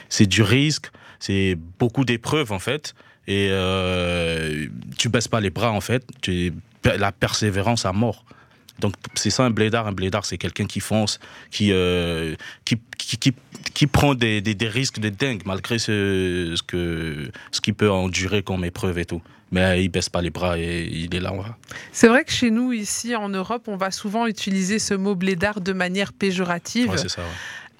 c'est 0.10 0.28
du 0.28 0.44
risque, 0.44 0.92
c'est 1.20 1.58
beaucoup 1.80 2.06
d'épreuves 2.06 2.52
en 2.52 2.60
fait. 2.60 2.94
Et 3.28 3.48
euh, 3.50 4.68
tu 4.98 5.10
baisses 5.10 5.28
pas 5.28 5.42
les 5.42 5.50
bras 5.50 5.72
en 5.72 5.82
fait. 5.82 6.06
Tu, 6.22 6.54
la 6.84 7.12
persévérance 7.12 7.86
à 7.86 7.92
mort. 7.92 8.24
Donc 8.80 8.94
c'est 9.16 9.30
ça 9.30 9.44
un 9.44 9.50
blédard. 9.50 9.88
Un 9.88 9.94
blédard, 9.94 10.26
c'est 10.26 10.38
quelqu'un 10.38 10.66
qui 10.66 10.80
fonce, 10.80 11.20
qui, 11.50 11.72
euh, 11.72 12.36
qui, 12.66 12.78
qui, 12.98 13.18
qui, 13.18 13.34
qui 13.74 13.88
prend 13.88 14.14
des, 14.14 14.42
des, 14.42 14.54
des 14.54 14.68
risques 14.68 15.00
de 15.00 15.10
dingue 15.10 15.42
malgré 15.46 15.80
ce, 15.80 16.54
ce 16.56 16.62
que 16.62 17.32
ce 17.52 17.62
qu'il 17.62 17.74
peut 17.74 17.90
endurer 17.90 18.44
comme 18.44 18.66
épreuve 18.66 19.00
et 19.00 19.06
tout. 19.06 19.22
Mais 19.52 19.84
il 19.84 19.90
baisse 19.90 20.10
pas 20.10 20.22
les 20.22 20.32
bras 20.32 20.58
et 20.58 20.90
il 20.92 21.16
est 21.16 21.20
là. 21.20 21.32
C'est 21.92 22.08
vrai 22.08 22.26
que 22.26 22.32
chez 22.32 22.50
nous, 22.52 22.74
ici 22.74 23.16
en 23.16 23.30
Europe, 23.30 23.68
on 23.68 23.78
va 23.78 23.92
souvent 23.92 24.28
utiliser 24.28 24.80
ce 24.80 24.94
mot 24.96 25.16
blédard 25.16 25.62
de 25.62 25.72
manière 25.72 26.14
péjorative. 26.14 26.90
Ouais, 26.90 26.98
c'est 26.98 27.10
ça. 27.10 27.22
ouais. 27.22 27.28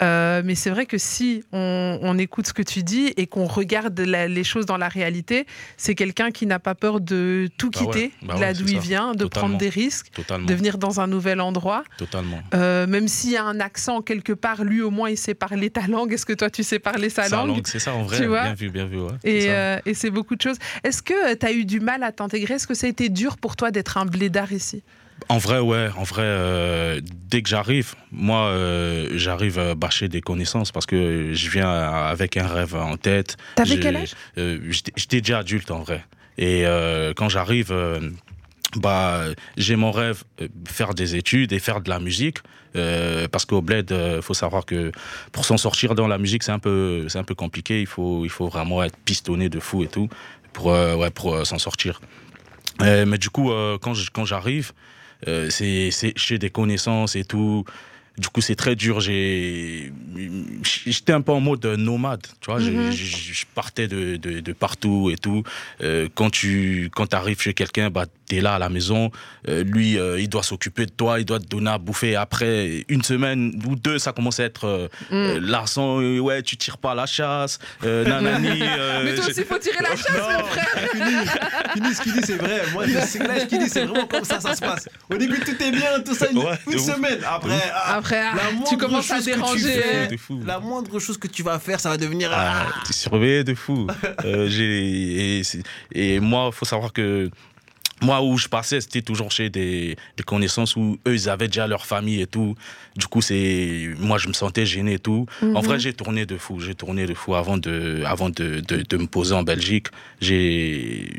Euh, 0.02 0.42
mais 0.44 0.54
c'est 0.54 0.70
vrai 0.70 0.84
que 0.86 0.98
si 0.98 1.42
on, 1.52 1.98
on 2.02 2.18
écoute 2.18 2.46
ce 2.46 2.52
que 2.52 2.62
tu 2.62 2.82
dis 2.82 3.14
et 3.16 3.26
qu'on 3.26 3.46
regarde 3.46 3.98
la- 4.00 4.28
les 4.28 4.44
choses 4.44 4.66
dans 4.66 4.76
la 4.76 4.88
réalité, 4.88 5.46
c'est 5.76 5.94
quelqu'un 5.94 6.30
qui 6.30 6.44
n'a 6.46 6.58
pas 6.58 6.74
peur 6.74 7.00
de 7.00 7.48
tout 7.56 7.70
Bah 7.70 7.80
ouais, 7.80 7.86
quitter, 7.86 8.12
bah 8.22 8.34
là 8.34 8.40
ouais, 8.48 8.52
d'où 8.52 8.66
c'est 8.66 8.74
il 8.74 8.78
vient, 8.80 9.12
de 9.12 9.20
Totalement. 9.24 9.48
prendre 9.48 9.58
des 9.58 9.68
risques, 9.70 10.10
Totalement. 10.12 10.46
de 10.46 10.54
venir 10.54 10.76
dans 10.78 11.00
un 11.00 11.06
nouvel 11.06 11.40
endroit. 11.40 11.82
Totalement. 11.96 12.40
Euh, 12.54 12.86
même 12.86 13.08
s'il 13.08 13.30
y 13.30 13.36
a 13.36 13.44
un 13.44 13.58
accent 13.60 14.02
quelque 14.02 14.32
part, 14.34 14.64
lui 14.64 14.82
au 14.82 14.90
moins 14.90 15.08
il 15.08 15.16
sait 15.16 15.34
parler 15.34 15.70
ta 15.70 15.86
langue. 15.86 16.12
Est-ce 16.12 16.26
que 16.26 16.32
toi 16.34 16.50
tu 16.50 16.62
sais 16.62 16.78
parler 16.78 17.08
sa, 17.08 17.24
Sa 17.24 17.36
langue, 17.36 17.48
langue, 17.48 17.66
c'est 17.66 17.78
ça 17.78 17.94
en 17.94 18.02
vrai. 18.02 18.18
Tu 18.18 18.26
vois? 18.26 18.42
Bien 18.42 18.54
vu, 18.54 18.70
bien 18.70 18.86
vu. 18.86 18.98
Ouais, 19.00 19.12
Et, 19.24 19.46
euh, 19.48 19.78
et 19.86 19.94
c'est 19.94 20.10
beaucoup 20.10 20.36
de 20.36 20.42
choses. 20.42 20.58
Est-ce 20.84 21.02
que 21.02 21.34
tu 21.34 21.46
as 21.46 21.52
eu 21.52 21.64
du 21.64 21.80
mal 21.80 22.02
à 22.02 22.12
t'intégrer? 22.12 22.54
Est-ce 22.54 22.66
que 22.66 22.74
ça 22.74 22.86
a 22.86 22.90
été 22.90 23.08
dur 23.08 23.36
pour 23.38 23.56
toi 23.56 23.70
d'être 23.70 23.96
un 23.96 24.04
blédard 24.06 24.52
ici 24.52 24.82
En 25.28 25.38
vrai, 25.38 25.58
ouais. 25.58 25.88
En 25.96 26.02
vrai, 26.04 26.22
euh, 26.24 27.00
dès 27.02 27.42
que 27.42 27.48
j'arrive, 27.48 27.94
moi, 28.12 28.46
euh, 28.48 29.10
j'arrive 29.16 29.58
à 29.58 29.74
bâcher 29.74 30.08
des 30.08 30.20
connaissances 30.20 30.70
parce 30.72 30.86
que 30.86 31.32
je 31.32 31.50
viens 31.50 31.68
avec 31.70 32.36
un 32.36 32.46
rêve 32.46 32.74
en 32.76 32.96
tête. 32.96 33.36
T'avais 33.56 33.78
quel 33.80 33.96
âge? 33.96 34.12
euh, 34.38 34.58
J'étais 34.96 35.20
déjà 35.20 35.38
adulte 35.38 35.70
en 35.70 35.80
vrai. 35.80 36.04
Et 36.38 36.66
euh, 36.66 37.12
quand 37.16 37.28
j'arrive, 37.28 37.72
euh, 37.72 38.10
bah, 38.76 39.24
j'ai 39.56 39.74
mon 39.74 39.90
rêve, 39.90 40.22
euh, 40.40 40.48
faire 40.68 40.94
des 40.94 41.16
études 41.16 41.52
et 41.52 41.58
faire 41.58 41.80
de 41.80 41.88
la 41.90 41.98
musique. 41.98 42.38
Euh, 42.76 43.26
parce 43.26 43.46
qu'au 43.46 43.62
bled, 43.62 43.90
il 44.16 44.20
faut 44.22 44.34
savoir 44.34 44.66
que 44.66 44.92
pour 45.32 45.46
s'en 45.46 45.56
sortir 45.56 45.94
dans 45.94 46.08
la 46.08 46.18
musique, 46.18 46.42
c'est 46.42 46.52
un 46.52 46.58
peu, 46.58 47.06
c'est 47.08 47.18
un 47.18 47.24
peu 47.24 47.34
compliqué. 47.34 47.80
Il 47.80 47.86
faut, 47.86 48.24
il 48.24 48.30
faut 48.30 48.48
vraiment 48.48 48.82
être 48.84 48.96
pistonné 48.98 49.48
de 49.48 49.60
fou 49.60 49.82
et 49.82 49.88
tout 49.88 50.08
pour, 50.52 50.70
euh, 50.72 50.94
ouais, 50.94 51.10
pour 51.10 51.34
euh, 51.34 51.44
s'en 51.44 51.58
sortir. 51.58 52.00
Euh, 52.82 53.06
mais 53.06 53.16
du 53.16 53.30
coup, 53.30 53.50
euh, 53.50 53.78
quand 53.80 53.94
je- 53.94 54.10
quand 54.10 54.26
j'arrive, 54.26 54.72
euh, 55.28 55.48
c'est 55.50 55.90
j'ai 56.16 56.38
des 56.38 56.50
connaissances 56.50 57.16
et 57.16 57.24
tout. 57.24 57.64
Du 58.18 58.28
coup, 58.28 58.40
c'est 58.40 58.56
très 58.56 58.76
dur. 58.76 59.00
J'étais 59.00 59.92
un 61.12 61.20
peu 61.20 61.32
en 61.32 61.40
mode 61.40 61.66
nomade, 61.66 62.22
tu 62.40 62.50
vois. 62.50 62.60
Mhm. 62.60 62.90
Je, 62.90 63.04
je- 63.04 63.32
je 63.34 63.44
partais 63.54 63.88
de, 63.88 64.16
de, 64.16 64.40
de 64.40 64.52
partout 64.52 65.10
et 65.12 65.16
tout. 65.16 65.42
Euh, 65.82 66.08
quand 66.14 66.30
tu, 66.30 66.88
quand 66.94 67.12
arrives 67.12 67.40
chez 67.42 67.52
quelqu'un, 67.52 67.90
bah, 67.90 68.06
t'es 68.28 68.40
là 68.40 68.54
à 68.54 68.58
la 68.58 68.68
maison. 68.68 69.10
Euh, 69.48 69.62
lui, 69.64 69.98
euh, 69.98 70.20
il 70.20 70.28
doit 70.28 70.42
s'occuper 70.42 70.86
de 70.86 70.90
toi, 70.90 71.18
il 71.20 71.24
doit 71.24 71.38
te 71.38 71.46
donner 71.46 71.70
à 71.70 71.78
bouffer. 71.78 72.16
Après 72.16 72.84
une 72.88 73.02
semaine 73.02 73.52
ou 73.66 73.76
deux, 73.76 73.98
ça 73.98 74.12
commence 74.12 74.40
à 74.40 74.44
être 74.44 74.64
euh, 74.66 74.88
Mm. 75.10 75.14
euh, 75.14 75.40
Larson. 75.40 76.00
euh, 76.00 76.18
ouais, 76.18 76.42
tu 76.42 76.56
tires 76.56 76.78
pas 76.78 76.92
à 76.92 76.94
la 76.94 77.06
chasse. 77.06 77.58
Euh, 77.84 78.04
nanani. 78.08 78.48
euh, 78.62 79.02
Mais 79.04 79.14
toi 79.14 79.26
aussi, 79.28 79.44
faut 79.44 79.58
tirer 79.58 79.78
la 79.82 79.94
chasse, 79.96 80.10
mon 80.38 80.44
frère 80.44 80.66
Fini, 81.74 81.94
ce 81.94 82.02
qu'il 82.02 82.12
dit, 82.12 82.20
c'est 82.24 82.36
vrai. 82.36 82.62
Moi, 82.72 82.84
c'est 83.06 83.18
là 83.26 83.40
ce 83.40 83.46
qu'il 83.46 83.58
dit, 83.58 83.68
c'est 83.68 83.84
vraiment 83.84 84.06
comme 84.06 84.24
ça, 84.24 84.40
ça 84.40 84.54
se 84.54 84.60
passe. 84.60 84.88
Au 85.10 85.16
début, 85.16 85.38
tout 85.40 85.62
est 85.62 85.70
bien, 85.70 86.00
tout 86.04 86.14
ça, 86.14 86.26
une, 86.30 86.38
Ouais, 86.38 86.58
une 86.70 86.78
semaine. 86.78 87.18
Après, 87.26 87.60
ah, 87.72 87.96
Après, 87.96 88.20
ah, 88.20 88.34
la 88.36 88.48
tu 88.48 88.54
moindre 88.56 88.76
commences 88.78 89.10
à 89.10 89.16
chose 89.16 89.24
que 89.26 89.30
tu 89.30 89.36
déranger. 89.36 89.82
fais, 90.08 90.16
fou. 90.16 90.40
la 90.44 90.58
moindre 90.58 90.98
chose 90.98 91.18
que 91.18 91.28
tu 91.28 91.42
vas 91.42 91.58
faire, 91.58 91.78
ça 91.80 91.90
va 91.90 91.96
devenir. 91.96 92.30
Ah, 92.32 92.66
ah, 92.68 92.72
t'es 92.86 92.92
surveillé 92.92 93.44
de 93.44 93.54
fou. 93.54 93.86
Euh, 94.24 94.48
j'ai- 94.48 95.40
et, 95.40 95.42
et 95.94 96.20
moi, 96.20 96.50
faut 96.52 96.64
savoir 96.64 96.92
que 96.92 97.30
moi, 98.02 98.22
où 98.22 98.36
je 98.36 98.48
passais, 98.48 98.80
c'était 98.80 99.02
toujours 99.02 99.30
chez 99.30 99.48
des, 99.48 99.96
des 100.16 100.22
connaissances 100.22 100.76
où 100.76 100.98
eux, 101.06 101.14
ils 101.14 101.28
avaient 101.28 101.46
déjà 101.48 101.66
leur 101.66 101.86
famille 101.86 102.20
et 102.20 102.26
tout. 102.26 102.54
Du 102.96 103.06
coup, 103.06 103.22
c'est 103.22 103.88
moi, 103.98 104.18
je 104.18 104.28
me 104.28 104.32
sentais 104.34 104.66
gêné 104.66 104.94
et 104.94 104.98
tout. 104.98 105.26
En 105.42 105.60
vrai, 105.60 105.78
j'ai 105.78 105.92
tourné 105.94 106.26
de 106.26 106.36
fou. 106.36 106.60
J'ai 106.60 106.74
tourné 106.74 107.06
de 107.06 107.14
fou 107.14 107.34
avant 107.34 107.56
de, 107.58 108.02
avant 108.06 108.28
de, 108.28 108.60
de, 108.60 108.82
de 108.82 108.96
me 108.96 109.06
poser 109.06 109.34
en 109.34 109.42
Belgique. 109.42 109.88
J'ai 110.20 111.10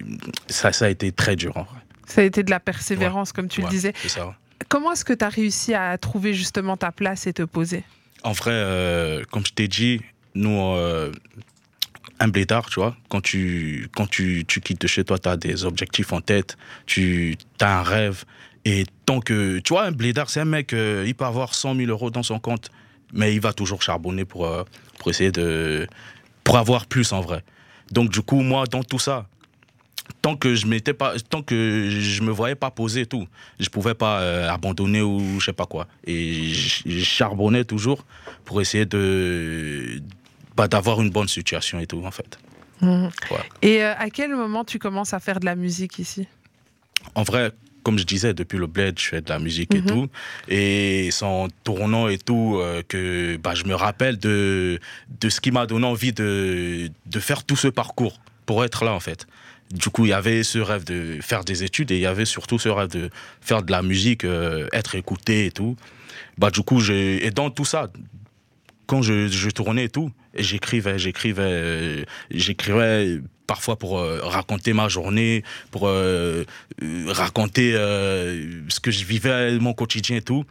ça, 0.47 0.71
ça 0.71 0.85
a 0.85 0.89
été 0.89 1.11
très 1.11 1.35
dur 1.35 1.57
en 1.57 1.63
vrai. 1.63 1.79
Ça 2.05 2.21
a 2.21 2.23
été 2.23 2.43
de 2.43 2.49
la 2.51 2.59
persévérance, 2.59 3.31
comme 3.33 3.47
tu 3.49 3.59
Ouais, 3.61 3.67
le 3.67 3.71
disais. 3.71 3.93
C'est 4.01 4.09
ça. 4.09 4.35
Comment 4.69 4.91
est-ce 4.93 5.03
que 5.05 5.13
tu 5.13 5.25
as 5.25 5.29
réussi 5.29 5.73
à 5.73 5.97
trouver 5.97 6.33
justement 6.33 6.77
ta 6.77 6.91
place 6.91 7.27
et 7.27 7.33
te 7.33 7.43
poser? 7.43 7.83
En 8.23 8.31
vrai, 8.31 8.51
euh, 8.53 9.23
comme 9.31 9.45
je 9.45 9.53
t'ai 9.53 9.67
dit, 9.67 10.01
nous, 10.33 10.59
euh, 10.73 11.11
un 12.19 12.27
blédard, 12.27 12.69
tu 12.69 12.79
vois, 12.79 12.95
quand 13.09 13.21
tu, 13.21 13.89
quand 13.95 14.07
tu, 14.07 14.45
tu 14.47 14.61
quittes 14.61 14.81
de 14.81 14.87
chez 14.87 15.03
toi, 15.03 15.19
tu 15.19 15.29
as 15.29 15.37
des 15.37 15.65
objectifs 15.65 16.13
en 16.13 16.21
tête, 16.21 16.57
tu 16.85 17.37
as 17.61 17.79
un 17.79 17.83
rêve. 17.83 18.25
Et 18.65 18.85
tant 19.05 19.19
que, 19.19 19.59
tu 19.59 19.73
vois, 19.73 19.85
un 19.85 19.91
blédard, 19.91 20.29
c'est 20.29 20.41
un 20.41 20.45
mec, 20.45 20.73
euh, 20.73 21.05
il 21.07 21.15
peut 21.15 21.25
avoir 21.25 21.53
100 21.53 21.75
000 21.75 21.89
euros 21.89 22.09
dans 22.09 22.23
son 22.23 22.39
compte, 22.39 22.69
mais 23.13 23.33
il 23.33 23.39
va 23.39 23.53
toujours 23.53 23.81
charbonner 23.81 24.25
pour, 24.25 24.45
euh, 24.45 24.63
pour 24.99 25.09
essayer 25.09 25.31
de. 25.31 25.87
pour 26.43 26.57
avoir 26.57 26.85
plus 26.85 27.13
en 27.13 27.21
vrai. 27.21 27.43
Donc, 27.91 28.09
du 28.09 28.21
coup, 28.21 28.41
moi, 28.41 28.65
dans 28.65 28.83
tout 28.83 28.99
ça, 28.99 29.27
tant 30.21 30.35
que 30.35 30.55
je 30.55 30.65
m'étais 30.67 30.93
pas 30.93 31.13
tant 31.29 31.41
que 31.41 31.89
je 31.89 32.21
me 32.23 32.31
voyais 32.31 32.55
pas 32.55 32.71
poser 32.71 33.05
tout 33.05 33.27
je 33.59 33.67
pouvais 33.67 33.93
pas 33.93 34.21
euh, 34.21 34.49
abandonner 34.49 35.01
ou 35.01 35.39
je 35.39 35.45
sais 35.45 35.53
pas 35.53 35.65
quoi 35.65 35.85
et 36.05 36.45
je 36.53 36.99
charbonnais 37.03 37.65
toujours 37.65 38.05
pour 38.45 38.61
essayer 38.61 38.85
de 38.85 40.01
bah, 40.57 40.67
d'avoir 40.67 41.01
une 41.01 41.09
bonne 41.11 41.27
situation 41.27 41.79
et 41.79 41.87
tout 41.87 42.03
en 42.03 42.11
fait. 42.11 42.37
Et 43.61 43.83
euh, 43.83 43.93
à 43.97 44.09
quel 44.09 44.31
moment 44.35 44.63
tu 44.65 44.77
commences 44.79 45.13
à 45.13 45.19
faire 45.19 45.39
de 45.39 45.45
la 45.45 45.55
musique 45.55 45.99
ici? 45.99 46.27
En 47.15 47.23
vrai 47.23 47.51
comme 47.83 47.97
je 47.97 48.03
disais 48.03 48.33
depuis 48.33 48.57
le 48.57 48.67
bled 48.67 48.99
je 48.99 49.05
fais 49.07 49.21
de 49.21 49.29
la 49.29 49.39
musique 49.39 49.73
et 49.73 49.79
Mhm. 49.81 49.87
tout. 49.87 50.07
Et 50.49 51.07
c'est 51.11 51.23
en 51.23 51.47
tournant 51.63 52.09
et 52.09 52.17
tout 52.17 52.57
euh, 52.59 52.81
que 52.85 53.37
bah, 53.37 53.55
je 53.55 53.63
me 53.63 53.75
rappelle 53.75 54.17
de 54.17 54.79
de 55.21 55.29
ce 55.29 55.39
qui 55.39 55.51
m'a 55.51 55.65
donné 55.65 55.85
envie 55.87 56.11
de 56.11 56.89
de 57.05 57.19
faire 57.19 57.45
tout 57.45 57.55
ce 57.55 57.69
parcours 57.69 58.19
pour 58.45 58.65
être 58.65 58.83
là 58.83 58.93
en 58.93 58.99
fait. 58.99 59.25
Du 59.71 59.89
coup, 59.89 60.05
il 60.05 60.09
y 60.09 60.13
avait 60.13 60.43
ce 60.43 60.59
rêve 60.59 60.83
de 60.85 61.19
faire 61.21 61.43
des 61.43 61.63
études 61.63 61.91
et 61.91 61.95
il 61.95 62.01
y 62.01 62.05
avait 62.05 62.25
surtout 62.25 62.57
ce 62.59 62.69
rêve 62.69 62.89
de 62.89 63.09
faire 63.41 63.63
de 63.63 63.71
la 63.71 63.81
musique, 63.81 64.23
euh, 64.23 64.67
être 64.71 64.95
écouté 64.95 65.45
et 65.47 65.51
tout. 65.51 65.75
Bah, 66.37 66.51
du 66.51 66.61
coup, 66.61 66.79
et 66.89 67.31
dans 67.31 67.49
tout 67.49 67.65
ça, 67.65 67.89
quand 68.85 69.01
je, 69.01 69.27
je 69.27 69.49
tournais 69.49 69.85
et 69.85 69.89
tout, 69.89 70.09
j'écrivais, 70.37 70.99
j'écrivais, 70.99 71.41
euh, 71.43 72.03
j'écrivais 72.31 73.19
parfois 73.45 73.77
pour 73.77 73.99
euh, 73.99 74.19
raconter 74.23 74.73
ma 74.73 74.89
journée, 74.89 75.43
pour 75.71 75.87
euh, 75.87 76.43
raconter 77.07 77.73
ce 77.73 78.79
que 78.79 78.91
je 78.91 79.05
vivais, 79.05 79.57
mon 79.59 79.73
quotidien 79.73 80.17
et 80.17 80.21
tout. 80.21 80.45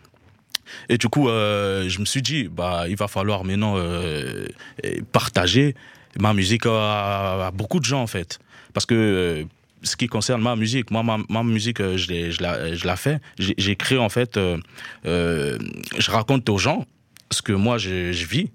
Et 0.88 0.98
du 0.98 1.08
coup, 1.08 1.28
je 1.28 1.98
me 2.00 2.04
suis 2.04 2.22
dit, 2.22 2.48
bah, 2.48 2.86
il 2.88 2.96
va 2.96 3.06
falloir 3.06 3.44
maintenant 3.44 3.76
partager 5.12 5.76
ma 6.18 6.34
musique 6.34 6.66
à, 6.66 7.50
beaucoup 7.54 7.78
de 7.78 7.84
gens, 7.84 8.02
en 8.02 8.08
fait. 8.08 8.40
Parce 8.74 8.84
que 8.84 9.46
ce 9.82 9.94
qui 9.94 10.08
concerne 10.08 10.42
ma 10.42 10.56
musique, 10.56 10.90
moi, 10.90 11.04
ma, 11.04 11.18
ma 11.28 11.44
musique, 11.44 11.80
je, 11.80 12.30
je, 12.30 12.42
la, 12.42 12.74
je 12.74 12.84
la 12.84 12.96
fais. 12.96 13.20
Créé, 13.78 13.98
en 13.98 14.08
fait, 14.08 14.40
je 15.04 16.10
raconte 16.10 16.48
aux 16.48 16.58
gens 16.58 16.84
ce 17.30 17.42
que 17.42 17.52
moi, 17.52 17.78
je 17.78 18.10
vis. 18.26 18.50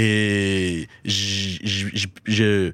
Et 0.00 0.86
je, 1.04 2.72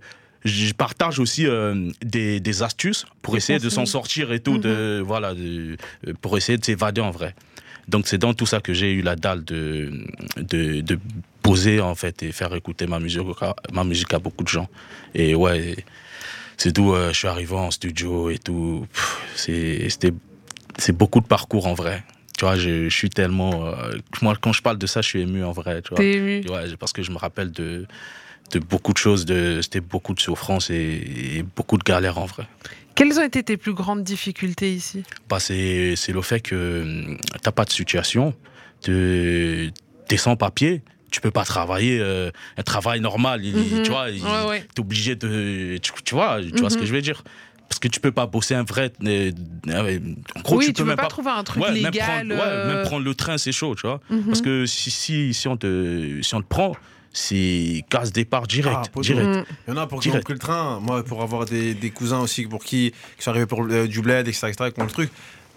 partage 0.75 1.19
aussi 1.19 1.47
euh, 1.47 1.91
des, 2.05 2.39
des 2.39 2.63
astuces 2.63 3.07
pour 3.23 3.33
essayer 3.39 3.59
de 3.59 3.71
s'en 3.71 3.87
sortir 3.87 4.31
et 4.33 4.41
tout, 4.41 4.59
de, 4.59 5.03
voilà, 5.05 5.33
de- 5.35 5.77
pour 6.21 6.37
essayer 6.37 6.59
de 6.59 6.65
s'évader 6.65 7.01
en 7.01 7.11
vrai. 7.11 7.35
Donc 7.89 8.07
c'est 8.09 8.19
dans 8.19 8.35
tout 8.35 8.47
ça 8.47 8.61
que 8.61 8.75
j'ai 8.75 8.93
eu 8.93 9.01
la 9.03 9.17
dalle 9.17 9.43
de, 9.45 9.91
de, 10.37 10.81
de 10.83 10.99
poser 11.43 11.81
en 11.81 11.95
fait 11.95 12.23
et 12.23 12.31
faire 12.33 12.55
écouter 12.55 12.87
ma 12.87 12.99
musique, 13.01 13.21
à- 13.41 13.57
ma 13.73 13.85
musique 13.85 14.13
à 14.13 14.19
beaucoup 14.19 14.45
de 14.45 14.49
gens. 14.49 14.69
Et 15.15 15.35
ouais, 15.35 15.77
c'est 16.59 16.73
d'où 16.73 16.95
euh, 16.95 17.11
je 17.13 17.19
suis 17.19 17.29
arrivé 17.29 17.55
en 17.55 17.71
studio 17.71 18.29
et 18.31 18.39
tout. 18.39 18.87
C'est 19.35 19.89
beaucoup 20.93 21.21
de 21.21 21.27
parcours 21.27 21.67
en 21.67 21.75
vrai. 21.75 22.05
Tu 22.39 22.45
vois, 22.45 22.57
je, 22.57 22.89
je 22.89 22.95
suis 22.95 23.11
tellement. 23.11 23.67
euh, 23.69 23.93
moi, 24.23 24.35
quand 24.41 24.53
je 24.53 24.61
parle 24.63 24.79
de 24.79 24.87
ça, 24.87 25.01
je 25.03 25.09
suis 25.09 25.21
ému 25.21 25.45
en 25.45 25.53
vrai. 25.53 25.83
Tu 25.83 25.91
vois. 25.91 25.99
T'es 25.99 26.15
ému 26.15 26.43
Ouais, 26.49 26.77
parce 26.79 26.93
que 26.93 27.03
je 27.03 27.11
me 27.13 27.17
rappelle 27.17 27.53
de, 27.53 27.87
de 28.53 28.59
beaucoup 28.59 28.93
de 28.93 28.99
choses, 28.99 29.25
de, 29.25 29.61
c'était 29.63 29.81
beaucoup 29.81 30.15
de 30.15 30.21
souffrances 30.21 30.69
et, 30.71 31.37
et 31.39 31.43
beaucoup 31.57 31.79
de 31.79 31.85
galères 31.85 32.19
en 32.19 32.27
vrai. 32.27 32.45
Quelles 32.97 33.19
ont 33.19 33.25
été 33.25 33.43
tes 33.43 33.57
plus 33.57 33.73
grandes 33.75 34.03
difficultés 34.05 34.73
ici? 34.73 35.05
Bah, 35.29 35.39
c'est, 35.41 35.95
c'est 35.97 36.13
le 36.13 36.23
fait 36.23 36.41
que 36.41 36.83
hum, 36.83 37.19
t'as 37.43 37.53
pas 37.53 37.65
de 37.65 37.71
situation, 37.71 38.35
te- 38.81 39.71
t'es 40.09 40.17
sans 40.17 40.37
papier, 40.37 40.83
tu 41.11 41.21
peux 41.21 41.31
pas 41.31 41.45
travailler 41.45 41.99
euh, 42.01 42.31
un 42.57 42.63
travail 42.63 43.01
normal, 43.01 43.45
il- 43.45 43.55
Mhm. 43.77 43.83
tu 43.83 43.91
vois, 43.91 44.11
il- 44.11 44.23
Ouais, 44.25 44.47
ouais. 44.49 44.67
t'es 44.75 44.81
obligé 44.81 45.15
de, 45.17 45.77
tu, 45.79 45.93
tu 46.05 46.15
vois, 46.15 46.41
tu 46.43 46.57
vois 46.61 46.71
ce 46.71 46.77
que 46.77 46.83
Mhm. 46.83 46.87
je 46.89 46.93
veux 46.95 47.03
dire? 47.03 47.23
Parce 47.69 47.79
que 47.79 47.89
tu 47.89 47.99
peux 48.01 48.13
pas 48.13 48.27
bosser 48.27 48.55
un 48.55 48.63
vrai. 48.63 48.93
euh, 49.05 49.33
euh, 49.69 49.99
en 50.37 50.41
gros, 50.43 50.57
oui, 50.59 50.67
tu 50.67 50.73
tu 50.73 50.79
peux 50.79 50.83
peux 50.85 50.89
même 50.91 50.97
pas 50.97 51.03
pas 51.05 51.09
trouver 51.09 51.31
un 51.31 51.43
truc 51.45 51.63
Ouais, 51.63 51.73
même 51.73 51.85
légal. 51.93 52.07
prendre, 52.29 52.35
ouais, 52.35 52.41
euh, 52.43 52.75
même 52.77 52.87
prendre 52.87 53.05
le 53.05 53.15
train, 53.15 53.37
c'est 53.39 53.53
chaud, 53.53 53.75
tu 53.75 53.87
vois. 53.87 54.01
mhm. 54.11 54.25
Parce 54.27 54.41
que 54.43 54.67
si, 54.67 54.91
si, 54.91 55.35
si, 55.35 55.49
on 55.49 55.57
te, 55.57 56.21
si 56.23 56.35
on 56.35 56.41
te 56.43 56.47
prend, 56.47 56.77
c'est 57.13 57.85
casse 57.91 58.13
départ 58.13 58.47
direct. 58.47 58.77
Ah, 58.97 59.01
direct. 59.01 59.29
Mm. 59.29 59.45
Il 59.69 59.71
y 59.75 59.77
en 59.77 59.81
a 59.81 59.87
pour 59.87 60.01
qui 60.01 60.09
ont 60.09 60.11
Direct. 60.13 60.25
pris 60.25 60.33
le 60.35 60.39
train. 60.41 60.81
Moi, 60.81 61.05
pour 61.05 61.23
avoir 61.23 61.45
des, 61.47 61.75
des 61.75 61.91
cousins 61.91 62.21
aussi 62.21 62.45
pour 62.45 62.63
qui, 62.65 62.93
qui 63.17 63.23
sont 63.25 63.31
arrivés 63.31 63.47
pour 63.47 63.63
le- 63.63 63.87
du 63.89 64.01
bled, 64.03 64.27
etc., 64.29 64.49
etc., 64.49 64.71
qui 64.75 64.81
ont 64.81 64.85
le 64.85 64.91
truc, 64.91 65.11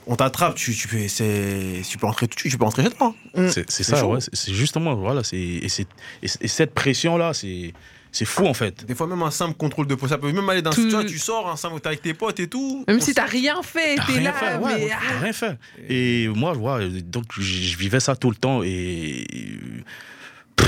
on 0.06 0.16
t'attrape, 0.16 0.56
tu, 0.56 0.74
tu, 0.76 1.10
c'est- 1.10 1.82
tu 1.88 1.98
peux 1.98 2.08
entrer 2.08 2.28
tout 2.28 2.36
de 2.36 2.40
suite, 2.40 2.52
tu 2.54 2.58
peux 2.58 2.66
entrer 2.66 2.84
chez 2.84 2.90
toi. 2.92 3.14
C'est, 3.50 3.70
ça, 3.84 4.00
chaud. 4.00 4.14
ouais. 4.14 4.20
C'est, 4.34 4.54
justement, 4.54 4.96
voilà. 4.96 5.24
C'est, 5.24 5.38
et, 5.38 5.68
c'est, 5.70 5.88
et, 6.24 6.28
et 6.42 6.48
cette 6.48 6.74
pression-là, 6.74 7.34
c'est, 7.34 7.74
c'est 8.18 8.26
fou, 8.26 8.48
en 8.48 8.54
fait. 8.56 8.84
Des 8.86 8.96
fois, 8.96 9.06
même 9.06 9.22
un 9.22 9.30
simple 9.30 9.56
contrôle 9.56 9.86
de 9.86 9.94
peau, 9.94 10.08
ça 10.08 10.18
peut 10.18 10.32
même 10.32 10.50
aller 10.50 10.64
d'un 10.64 10.72
Tout- 10.72 10.84
tu, 10.84 10.90
vois, 10.90 11.06
tu 11.06 11.20
sors, 11.20 11.48
un 11.50 11.56
simple 11.56 11.76
où 11.76 11.80
t'es 11.80 11.88
avec 11.88 12.02
tes 12.02 12.16
potes 12.16 12.40
et 12.40 12.48
tout. 12.48 12.84
Même 12.88 13.00
si 13.00 13.14
t'as 13.14 13.26
rien 13.26 13.62
fait, 13.62 13.96
T'as 13.96 14.06
t'es 14.08 14.20
là, 14.22 14.34
fait, 14.34 14.56
ouais, 14.56 14.76
mais 14.76 14.86
ouais, 14.86 14.92
ah, 14.92 15.00
t'as 15.08 15.20
rien 15.20 15.34
fait. 15.34 15.58
Et 15.88 16.28
moi, 16.30 16.58
ouais, 16.58 16.90
donc, 17.02 17.26
je, 17.38 17.78
vivais 17.78 18.00
ça 18.00 18.16
tout 18.16 18.32
le 18.32 18.36
temps 18.36 18.64
et 18.64 19.28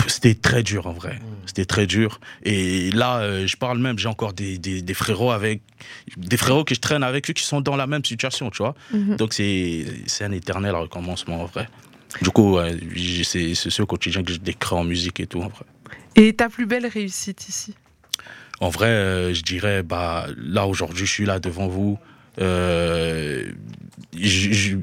c'était 0.06 0.36
très 0.36 0.62
dur 0.62 0.86
en 0.86 0.94
vrai. 0.94 1.20
C'était 1.48 1.66
très 1.66 1.88
dur. 1.88 2.20
Et 2.44 2.92
là, 2.92 3.18
euh, 3.22 3.48
je 3.48 3.58
parle 3.58 3.80
même, 3.80 3.98
j'ai 3.98 4.08
encore 4.08 4.34
des, 4.34 4.60
des, 4.60 4.84
des 4.84 4.94
frérots 4.94 5.32
avec 5.32 5.64
des 6.18 6.38
frérots 6.38 6.64
que 6.64 6.76
je 6.76 6.80
traîne 6.80 7.02
avec 7.02 7.28
eux 7.32 7.34
qui 7.34 7.44
sont 7.44 7.62
dans 7.62 7.76
la 7.76 7.88
même 7.88 8.06
situation, 8.06 8.52
tu 8.52 8.62
vois. 8.62 8.76
Mhm. 8.94 9.16
Donc 9.16 9.34
c'est 9.34 9.86
c'est 10.06 10.24
un 10.24 10.32
éternel 10.32 10.76
recommencement 10.76 11.42
en 11.42 11.46
vrai. 11.46 11.68
Du 12.22 12.30
coup, 12.30 12.58
c'est 13.24 13.56
ce 13.56 13.82
quotidien 13.84 14.24
que 14.24 14.34
je 14.34 14.38
décris 14.38 14.76
en 14.76 14.84
musique 14.84 15.20
et 15.20 15.28
tout 15.28 15.42
en 15.42 15.48
vrai. 15.48 15.66
Et 16.16 16.34
ta 16.34 16.50
plus 16.50 16.66
belle 16.66 16.86
réussite 16.88 17.48
ici 17.50 17.76
En 18.60 18.70
vrai, 18.70 18.88
euh, 18.88 19.34
je 19.34 19.42
dirais, 19.42 19.84
bah, 19.84 20.28
là 20.38 20.68
aujourd'hui, 20.68 21.06
je 21.06 21.12
suis 21.12 21.26
là 21.26 21.40
devant 21.40 21.68
vous. 21.68 21.98
Euh, 22.40 23.46
je- 24.18 24.52
je- 24.52 24.78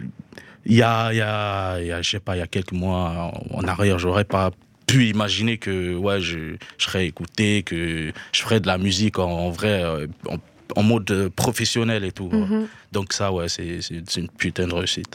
Il 0.68 0.74
y 0.74 0.82
a, 0.82 1.12
il 1.12 1.18
y 1.18 1.20
a, 1.20 1.78
il 1.80 1.86
y 1.86 1.92
a, 1.92 2.02
je 2.02 2.10
sais 2.10 2.18
pas, 2.18 2.34
il 2.34 2.40
y 2.40 2.42
a 2.42 2.48
quelques 2.48 2.72
mois 2.72 3.30
en 3.50 3.62
arrière, 3.68 4.00
j'aurais 4.00 4.24
pas 4.24 4.50
pu 4.88 5.06
imaginer 5.06 5.58
que 5.58 5.94
ouais, 5.94 6.20
je, 6.20 6.56
je 6.76 6.84
serais 6.84 7.06
écouté, 7.06 7.62
que 7.62 8.12
je 8.32 8.40
ferais 8.42 8.58
de 8.58 8.66
la 8.66 8.76
musique 8.76 9.20
en, 9.20 9.30
en 9.30 9.50
vrai, 9.50 9.80
euh, 9.84 10.08
en, 10.28 10.38
en 10.74 10.82
mode 10.82 11.28
professionnel 11.36 12.02
et 12.04 12.10
tout. 12.10 12.30
Mhm. 12.30 12.66
Donc 12.90 13.12
ça, 13.12 13.30
ouais, 13.32 13.48
c'est 13.48 13.78
une 14.16 14.28
putain 14.28 14.66
de 14.66 14.74
réussite. 14.74 15.14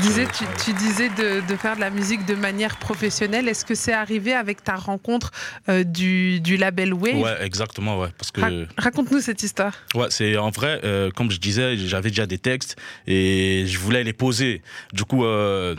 Disais, 0.00 0.26
tu, 0.26 0.44
tu 0.64 0.72
disais 0.74 1.08
de, 1.08 1.46
de 1.46 1.56
faire 1.56 1.76
de 1.76 1.80
la 1.80 1.90
musique 1.90 2.24
de 2.26 2.34
manière 2.34 2.76
professionnelle. 2.76 3.48
Est-ce 3.48 3.64
que 3.64 3.74
c'est 3.74 3.92
arrivé 3.92 4.32
avec 4.32 4.62
ta 4.62 4.76
rencontre 4.76 5.30
euh, 5.68 5.84
du, 5.84 6.40
du 6.40 6.56
label 6.56 6.94
Wave? 6.94 7.18
Ouais, 7.18 7.44
exactement, 7.44 7.98
ouais, 7.98 8.08
parce 8.16 8.30
que. 8.30 8.40
Ra- 8.40 8.50
Raconte-nous 8.78 9.20
cette 9.20 9.42
histoire. 9.42 9.74
Ouais, 9.94 10.06
c'est 10.10 10.36
en 10.36 10.50
vrai, 10.50 10.80
euh, 10.84 11.10
comme 11.10 11.30
je 11.30 11.38
disais, 11.38 11.76
j'avais 11.76 12.10
déjà 12.10 12.26
des 12.26 12.38
textes 12.38 12.76
et 13.06 13.64
je 13.66 13.78
voulais 13.78 14.04
les 14.04 14.12
poser. 14.12 14.62
Du 14.92 15.04
coup, 15.04 15.24
euh, 15.24 15.74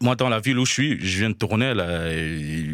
moi, 0.00 0.14
dans 0.16 0.28
la 0.28 0.40
ville 0.40 0.58
où 0.58 0.64
je 0.64 0.72
suis, 0.72 0.98
je 1.04 1.18
viens 1.18 1.30
de 1.30 1.34
tourner, 1.34 1.74
là, 1.74 1.86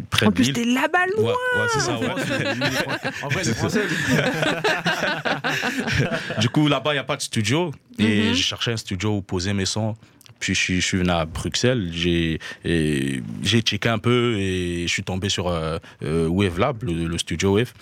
près 0.09 0.27
En 0.27 0.29
de 0.29 0.35
plus, 0.35 0.45
Lille. 0.45 0.53
t'es 0.53 0.65
là-bas 0.65 0.99
Ouais, 1.17 1.23
loin. 1.23 1.33
ouais, 1.33 1.67
c'est 1.73 1.79
ça, 1.79 1.99
ouais. 1.99 2.07
En 3.23 3.27
vrai, 3.29 3.43
c'est 3.43 3.55
français. 3.55 3.81
du 6.39 6.49
coup, 6.49 6.67
là-bas, 6.67 6.91
il 6.91 6.95
n'y 6.95 6.99
a 6.99 7.03
pas 7.03 7.17
de 7.17 7.21
studio. 7.21 7.71
Et 7.99 8.29
Mhm. 8.29 8.33
je 8.35 8.43
cherchais 8.43 8.71
un 8.71 8.77
studio 8.77 9.17
où 9.17 9.21
poser 9.21 9.53
mes 9.53 9.65
sons. 9.65 9.95
Puis 10.39 10.53
je 10.55 10.79
suis, 10.79 10.97
venu 10.97 11.09
à 11.09 11.25
Bruxelles, 11.25 11.89
j'ai 11.93 12.39
checké 13.61 13.89
un 13.89 13.99
peu 13.99 14.35
et 14.37 14.83
je 14.87 14.91
suis 14.91 15.03
tombé 15.03 15.29
sur 15.29 15.47
euh, 15.47 15.77
euh, 16.03 16.27
Wave 16.27 16.59
Lab, 16.59 16.83
le, 16.83 17.05
le 17.05 17.17
studio 17.17 17.55
Wave. 17.55 17.73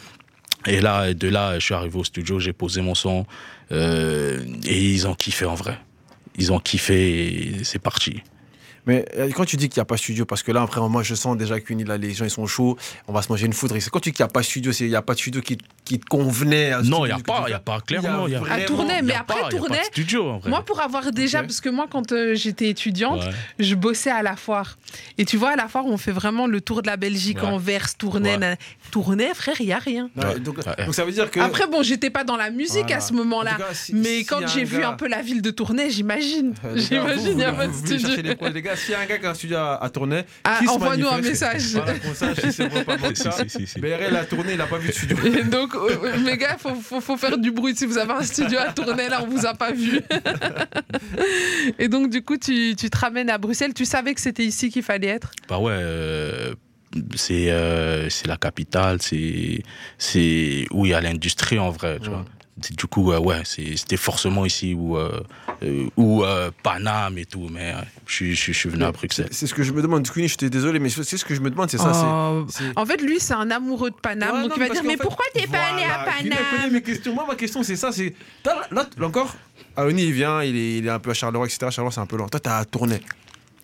Et 0.67 0.81
là, 0.81 1.13
de 1.13 1.27
là, 1.27 1.59
je 1.59 1.65
suis 1.65 1.74
arrivé 1.74 1.97
au 1.97 2.03
studio, 2.03 2.39
j'ai 2.39 2.53
posé 2.53 2.81
mon 2.81 2.95
son 2.95 3.25
euh, 3.71 4.43
et 4.65 4.91
ils 4.91 5.07
ont 5.07 5.13
kiffé 5.13 5.45
en 5.45 5.55
vrai. 5.55 5.77
Ils 6.38 6.51
ont 6.51 6.59
kiffé 6.59 7.59
et 7.59 7.63
c'est 7.63 7.79
parti. 7.79 8.21
Mais 8.87 9.05
euh, 9.17 9.29
quand 9.35 9.45
tu 9.45 9.57
dis 9.57 9.69
qu'il 9.69 9.79
n'y 9.79 9.83
a 9.83 9.85
pas 9.85 9.95
de 9.95 9.99
studio, 9.99 10.25
parce 10.25 10.43
que 10.43 10.51
là, 10.51 10.61
après, 10.61 10.79
moi, 10.81 11.01
je 11.03 11.15
sens 11.15 11.35
déjà 11.37 11.59
qu'une 11.59 11.83
là, 11.87 11.97
les 11.97 12.13
gens, 12.13 12.25
ils 12.25 12.29
sont 12.31 12.45
chauds, 12.47 12.77
on 13.07 13.13
va 13.13 13.21
se 13.21 13.29
manger 13.29 13.45
une 13.45 13.53
foudre. 13.53 13.75
C'est 13.79 13.89
quand 13.89 13.99
tu 13.99 14.09
dis 14.11 14.15
qu'il 14.15 14.23
n'y 14.23 14.29
a 14.29 14.31
pas 14.33 14.41
de 14.41 14.45
studio, 14.45 14.71
c'est 14.71 14.85
il 14.85 14.89
n'y 14.89 14.95
a 14.95 15.01
pas 15.01 15.13
de 15.13 15.19
studio 15.19 15.41
qui, 15.41 15.57
qui 15.83 15.99
te 15.99 16.05
convenait 16.05 16.71
à 16.71 16.83
ce 16.83 16.89
Non, 16.89 17.05
studio 17.05 17.05
il 17.05 17.07
n'y 17.07 17.13
a 17.13 17.23
pas, 17.23 17.43
il 17.47 17.51
y 17.51 17.53
a 17.53 17.59
pas, 17.59 17.79
clairement. 17.81 18.27
Y 18.27 18.35
a 18.35 18.43
À 18.51 18.61
tourner, 18.61 19.01
mais 19.03 19.13
a 19.13 19.19
après 19.21 19.33
pas- 19.33 19.39
il 19.39 19.43
y 19.43 19.45
a 19.45 19.49
pas 19.49 19.51
de 19.51 19.57
tourner. 19.57 19.83
studio, 19.85 20.29
en 20.29 20.37
vrai. 20.39 20.49
Moi, 20.49 20.61
pour 20.63 20.79
avoir 20.81 21.11
déjà, 21.11 21.41
parce 21.41 21.61
que 21.61 21.69
moi, 21.69 21.87
quand 21.89 22.11
euh, 22.11 22.35
j'étais 22.35 22.69
étudiante, 22.69 23.21
Ouais. 23.21 23.31
je 23.59 23.75
bossais 23.75 24.11
à 24.11 24.21
la 24.21 24.35
foire. 24.35 24.77
Et 25.17 25.25
tu 25.25 25.37
vois, 25.37 25.51
à 25.51 25.55
la 25.55 25.67
foire, 25.67 25.85
on 25.85 25.97
fait 25.97 26.11
vraiment 26.11 26.47
le 26.47 26.61
tour 26.61 26.81
de 26.81 26.87
la 26.87 26.97
Belgique, 26.97 27.39
Ouais. 27.41 27.47
Anvers, 27.49 27.95
Tournai. 27.97 28.37
Ouais. 28.37 28.57
Tournai, 28.91 29.33
frère, 29.33 29.55
il 29.59 29.65
n'y 29.67 29.73
a 29.73 29.79
rien. 29.79 30.09
Ouais, 30.15 30.25
Ouais. 30.25 30.39
donc, 30.39 30.57
Ouais. 30.59 30.85
donc 30.85 30.93
ça 30.95 31.05
veut 31.05 31.11
dire 31.11 31.29
que. 31.31 31.39
Après, 31.39 31.67
bon, 31.67 31.81
j'étais 31.83 32.09
pas 32.09 32.23
dans 32.23 32.37
la 32.37 32.49
musique 32.51 32.83
Voilà. 32.83 32.97
à 32.97 33.01
ce 33.01 33.13
moment-là. 33.13 33.57
Si- 33.73 33.93
mais 33.95 34.19
quand 34.23 34.45
j'ai 34.47 34.63
vu 34.63 34.79
gars- 34.79 34.89
un 34.89 34.93
peu 34.93 35.07
la 35.07 35.21
ville 35.21 35.41
de 35.41 35.49
Tournai, 35.51 35.89
j'imagine. 35.89 36.53
Euh, 36.65 36.77
J'imagine, 36.77 37.31
il 37.31 37.37
n'y 37.37 37.43
a 37.43 37.51
pas 37.53 37.67
de 37.67 37.73
studio. 37.73 38.09
S'il 38.75 38.91
y 38.91 38.96
a 38.96 39.00
un 39.00 39.05
gars 39.05 39.17
qui 39.17 39.25
a 39.25 39.29
un 39.32 39.34
studio 39.34 39.58
à, 39.58 39.84
à 39.84 39.89
tourner, 39.89 40.22
Ah, 40.44 40.60
envoie-nous 40.67 41.08
un 41.08 41.22
message. 41.22 41.74
Voilà, 41.74 41.94
si 42.41 42.51
c'est 42.51 42.70
pas 42.86 42.98
Si, 43.13 43.22
ça. 43.22 43.32
si, 43.32 43.50
si, 43.50 43.67
si. 43.67 43.79
BRL 43.79 44.15
a 44.15 44.25
tourné, 44.25 44.51
il 44.53 44.58
n'a 44.58 44.65
pas 44.67 44.77
vu 44.77 44.88
de 44.89 44.94
studio. 44.94 45.17
Et 45.25 45.44
donc, 45.44 45.75
euh, 45.75 45.98
euh, 46.03 46.17
mes 46.20 46.38
gars, 46.38 46.58
faut, 46.60 46.75
faut, 46.75 47.01
faut 47.01 47.17
faire 47.17 47.38
du 47.38 47.51
bruit. 47.51 47.75
Si 47.75 47.86
vous 47.86 47.98
avez 47.98 48.13
un 48.13 48.24
studio 48.24 48.60
à 48.60 48.72
tourner, 48.74 49.10
là, 49.10 49.22
on 49.24 49.27
vous 49.27 49.46
a 49.46 49.53
pas 49.53 49.72
vu. 49.72 50.01
Et 51.79 51.88
donc, 51.88 52.10
du 52.10 52.22
coup, 52.24 52.38
tu, 52.38 52.75
tu 52.77 52.89
te 52.89 52.98
ramènes 52.98 53.29
à 53.29 53.38
Bruxelles. 53.38 53.74
Tu 53.74 53.86
savais 53.86 54.13
que 54.13 54.22
c'était 54.22 54.46
ici 54.46 54.70
qu'il 54.70 54.84
fallait 54.84 55.08
être? 55.08 55.32
Bah 55.50 55.60
ouais, 55.60 55.74
euh, 55.75 56.53
c'est 57.15 57.51
euh, 57.51 58.10
c'est 58.10 58.27
la 58.27 58.38
capitale, 58.38 59.01
c'est 59.01 59.62
c'est 59.98 60.65
où 60.72 60.86
il 60.86 60.89
y 60.91 60.94
a 60.94 61.01
l'industrie 61.01 61.60
en 61.60 61.70
vrai, 61.70 62.00
tu 62.01 62.10
vois. 62.10 62.25
Du 62.57 62.88
coup, 62.88 63.12
euh, 63.12 63.19
ouais, 63.19 63.41
c'était 63.43 63.97
forcément 63.97 64.45
ici 64.45 64.74
où, 64.74 64.95
euh, 64.95 65.19
euh, 65.62 65.89
euh, 66.00 66.51
Paname 66.63 67.17
et 67.17 67.25
tout, 67.25 67.50
mais 67.51 67.74
je 68.07 68.13
suis- 68.13 68.33
je 68.35 68.41
suis- 68.41 68.53
je 68.53 68.59
suis 68.59 68.69
venu 68.69 68.85
à 68.85 68.93
Bruxelles. 68.93 69.27
C'est 69.31 69.45
ce 69.45 69.53
que 69.53 69.62
je 69.62 69.74
me 69.74 69.81
demande. 69.81 70.07
Queenie, 70.09 70.29
je 70.29 70.38
suis 70.39 70.50
désolé, 70.50 70.79
mais 70.79 70.88
c'est 70.89 71.17
ce 71.17 71.25
que 71.25 71.35
je 71.35 71.41
me 71.41 71.50
demande, 71.50 71.69
c'est 71.69 71.77
ça. 71.77 71.91
Oh. 71.93 72.45
En 72.77 72.85
fait, 72.85 73.01
lui, 73.01 73.19
c'est 73.19 73.33
un 73.33 73.51
amoureux 73.51 73.89
de 73.89 73.95
Paname. 73.95 74.35
Ouais, 74.35 74.41
donc, 74.43 74.51
non, 74.51 74.55
il 74.55 74.67
va 74.69 74.74
dire 74.74 74.83
Mais 74.85 74.91
fait- 74.95 75.03
pourquoi 75.03 75.25
t'es 75.33 75.47
pas 75.47 75.57
allé 75.74 75.83
à 75.83 76.05
Voilà, 76.05 76.38
Paname 76.51 76.71
mes 76.71 76.81
questions. 76.81 77.13
Moi, 77.13 77.25
ma 77.27 77.35
question, 77.35 77.62
c'est 77.62 77.75
ça. 77.75 77.91
C'est 77.91 78.15
là, 78.45 78.67
là 78.71 78.85
encore, 79.05 79.35
Aoni, 79.75 80.03
il 80.05 80.13
vient, 80.13 80.41
il 80.41 80.55
est, 80.55 80.77
il 80.77 80.85
est 80.88 80.89
un 80.89 81.00
peu 81.00 81.09
à 81.09 81.13
Charleroi, 81.13 81.47
etc. 81.47 81.59
Charleroi, 81.71 81.91
c'est 81.91 82.00
un 82.00 82.05
peu 82.05 82.15
loin. 82.15 82.29
Toi, 82.29 82.39
t'as 82.39 82.63
tourné. 82.63 83.01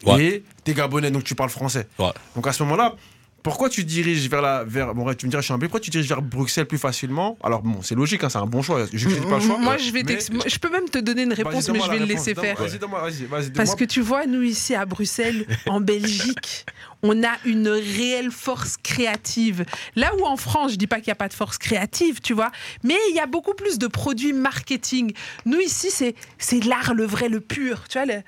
Ouais. 0.06 0.22
Et 0.24 0.44
t'es 0.66 0.74
gabonais, 0.74 1.12
donc 1.12 1.24
tu 1.24 1.36
parles 1.36 1.50
français. 1.52 1.88
Ouais. 1.98 2.10
Donc 2.36 2.46
à 2.48 2.52
ce 2.52 2.62
moment-là, 2.64 2.96
pourquoi 3.44 3.70
tu 3.70 3.84
diriges 3.84 4.30
vers 4.30 4.42
la. 4.42 4.64
Vers, 4.64 4.94
bon, 4.94 5.12
tu 5.14 5.26
me 5.26 5.32
diras, 5.32 5.42
je 5.42 5.46
suis 5.46 5.54
un 5.54 5.60
peu. 5.60 5.68
Pourquoi 5.68 5.80
tu 5.80 5.90
diriges 5.90 6.08
vers 6.08 6.22
Bruxelles 6.22 6.66
plus 6.68 6.78
facilement? 6.78 7.38
Alors, 7.44 7.62
bon, 7.62 7.82
c'est 7.82 7.96
logique, 7.96 8.24
hein, 8.24 8.30
c'est 8.30 8.38
un 8.38 8.46
bon 8.46 8.62
choix. 8.62 8.86
Je 8.94 9.10
pas 9.10 9.38
le 9.38 9.42
choix. 9.42 9.58
Moi, 9.58 9.78
je 9.78 9.92
vais 9.92 10.04
Mais- 10.04 10.20
je 10.50 10.58
peux 10.60 10.70
même 10.70 10.90
te 10.90 11.00
donner 11.00 11.24
une 11.24 11.34
réponse, 11.34 11.70
mais 11.70 11.80
je 11.80 11.86
vais 11.90 12.00
la 12.00 12.06
le 12.06 12.06
laisser 12.06 12.36
faire. 12.36 12.58
Vas-y, 12.58 12.78
donne-moi, 12.80 13.02
vas-y, 13.02 13.26
vas-y, 13.26 13.52
Parce 13.52 13.76
que 13.76 13.84
tu 13.86 14.02
vois, 14.02 14.26
nous 14.26 14.42
ici 14.44 14.76
à 14.76 14.86
Bruxelles, 14.86 15.46
en 15.68 15.80
Belgique, 15.92 16.66
on 17.04 17.24
a 17.24 17.32
une 17.46 17.68
réelle 17.68 18.30
force 18.32 18.78
créative. 18.78 19.66
Là 19.96 20.12
où 20.20 20.26
en 20.26 20.38
France, 20.38 20.74
je 20.74 20.76
dis 20.78 20.86
pas 20.88 20.98
qu'il 20.98 21.08
n'y 21.08 21.14
a 21.14 21.16
pas 21.16 21.28
de 21.30 21.34
force 21.34 21.58
créative, 21.58 22.22
tu 22.22 22.34
vois, 22.34 22.52
mais 22.84 22.96
il 23.10 23.16
y 23.16 23.20
a 23.20 23.26
beaucoup 23.26 23.54
plus 23.56 23.80
de 23.80 23.88
produits 23.88 24.34
marketing. 24.34 25.14
Nous 25.46 25.60
ici, 25.60 25.90
c'est 25.90 26.14
c'est 26.38 26.64
l'art, 26.64 26.94
le 26.94 27.06
vrai, 27.06 27.28
le 27.30 27.40
pur. 27.40 27.84
Tu 27.90 27.98
vois, 27.98 28.06
le... 28.06 28.22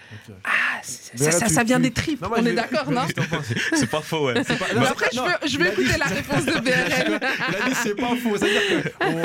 ah, 0.44 0.50
ça, 0.82 1.26
là, 1.26 1.32
ça, 1.32 1.46
tu- 1.48 1.54
ça 1.54 1.64
vient 1.64 1.78
tu- 1.78 1.84
des 1.84 1.92
tripes. 1.92 2.22
Non, 2.22 2.30
on 2.36 2.46
est 2.46 2.54
d'accord, 2.54 2.90
non? 2.92 3.02
C'est 3.76 3.90
pas 3.90 4.02
faux, 4.02 4.26
ouais. 4.28 4.34
Après, 5.06 5.48
je 5.48 5.58
veux, 5.58 5.66
je 5.66 5.72
écouter 5.72 5.98
la 5.98 6.06
réponse 6.06 6.46
de 6.46 6.52
a 7.66 7.70
dit 7.70 7.76
c'est 7.84 7.96
pas 7.96 8.16
faux, 8.22 8.38
c'est-à-dire 8.38 8.62
que 8.70 9.06
ouais, 9.06 9.24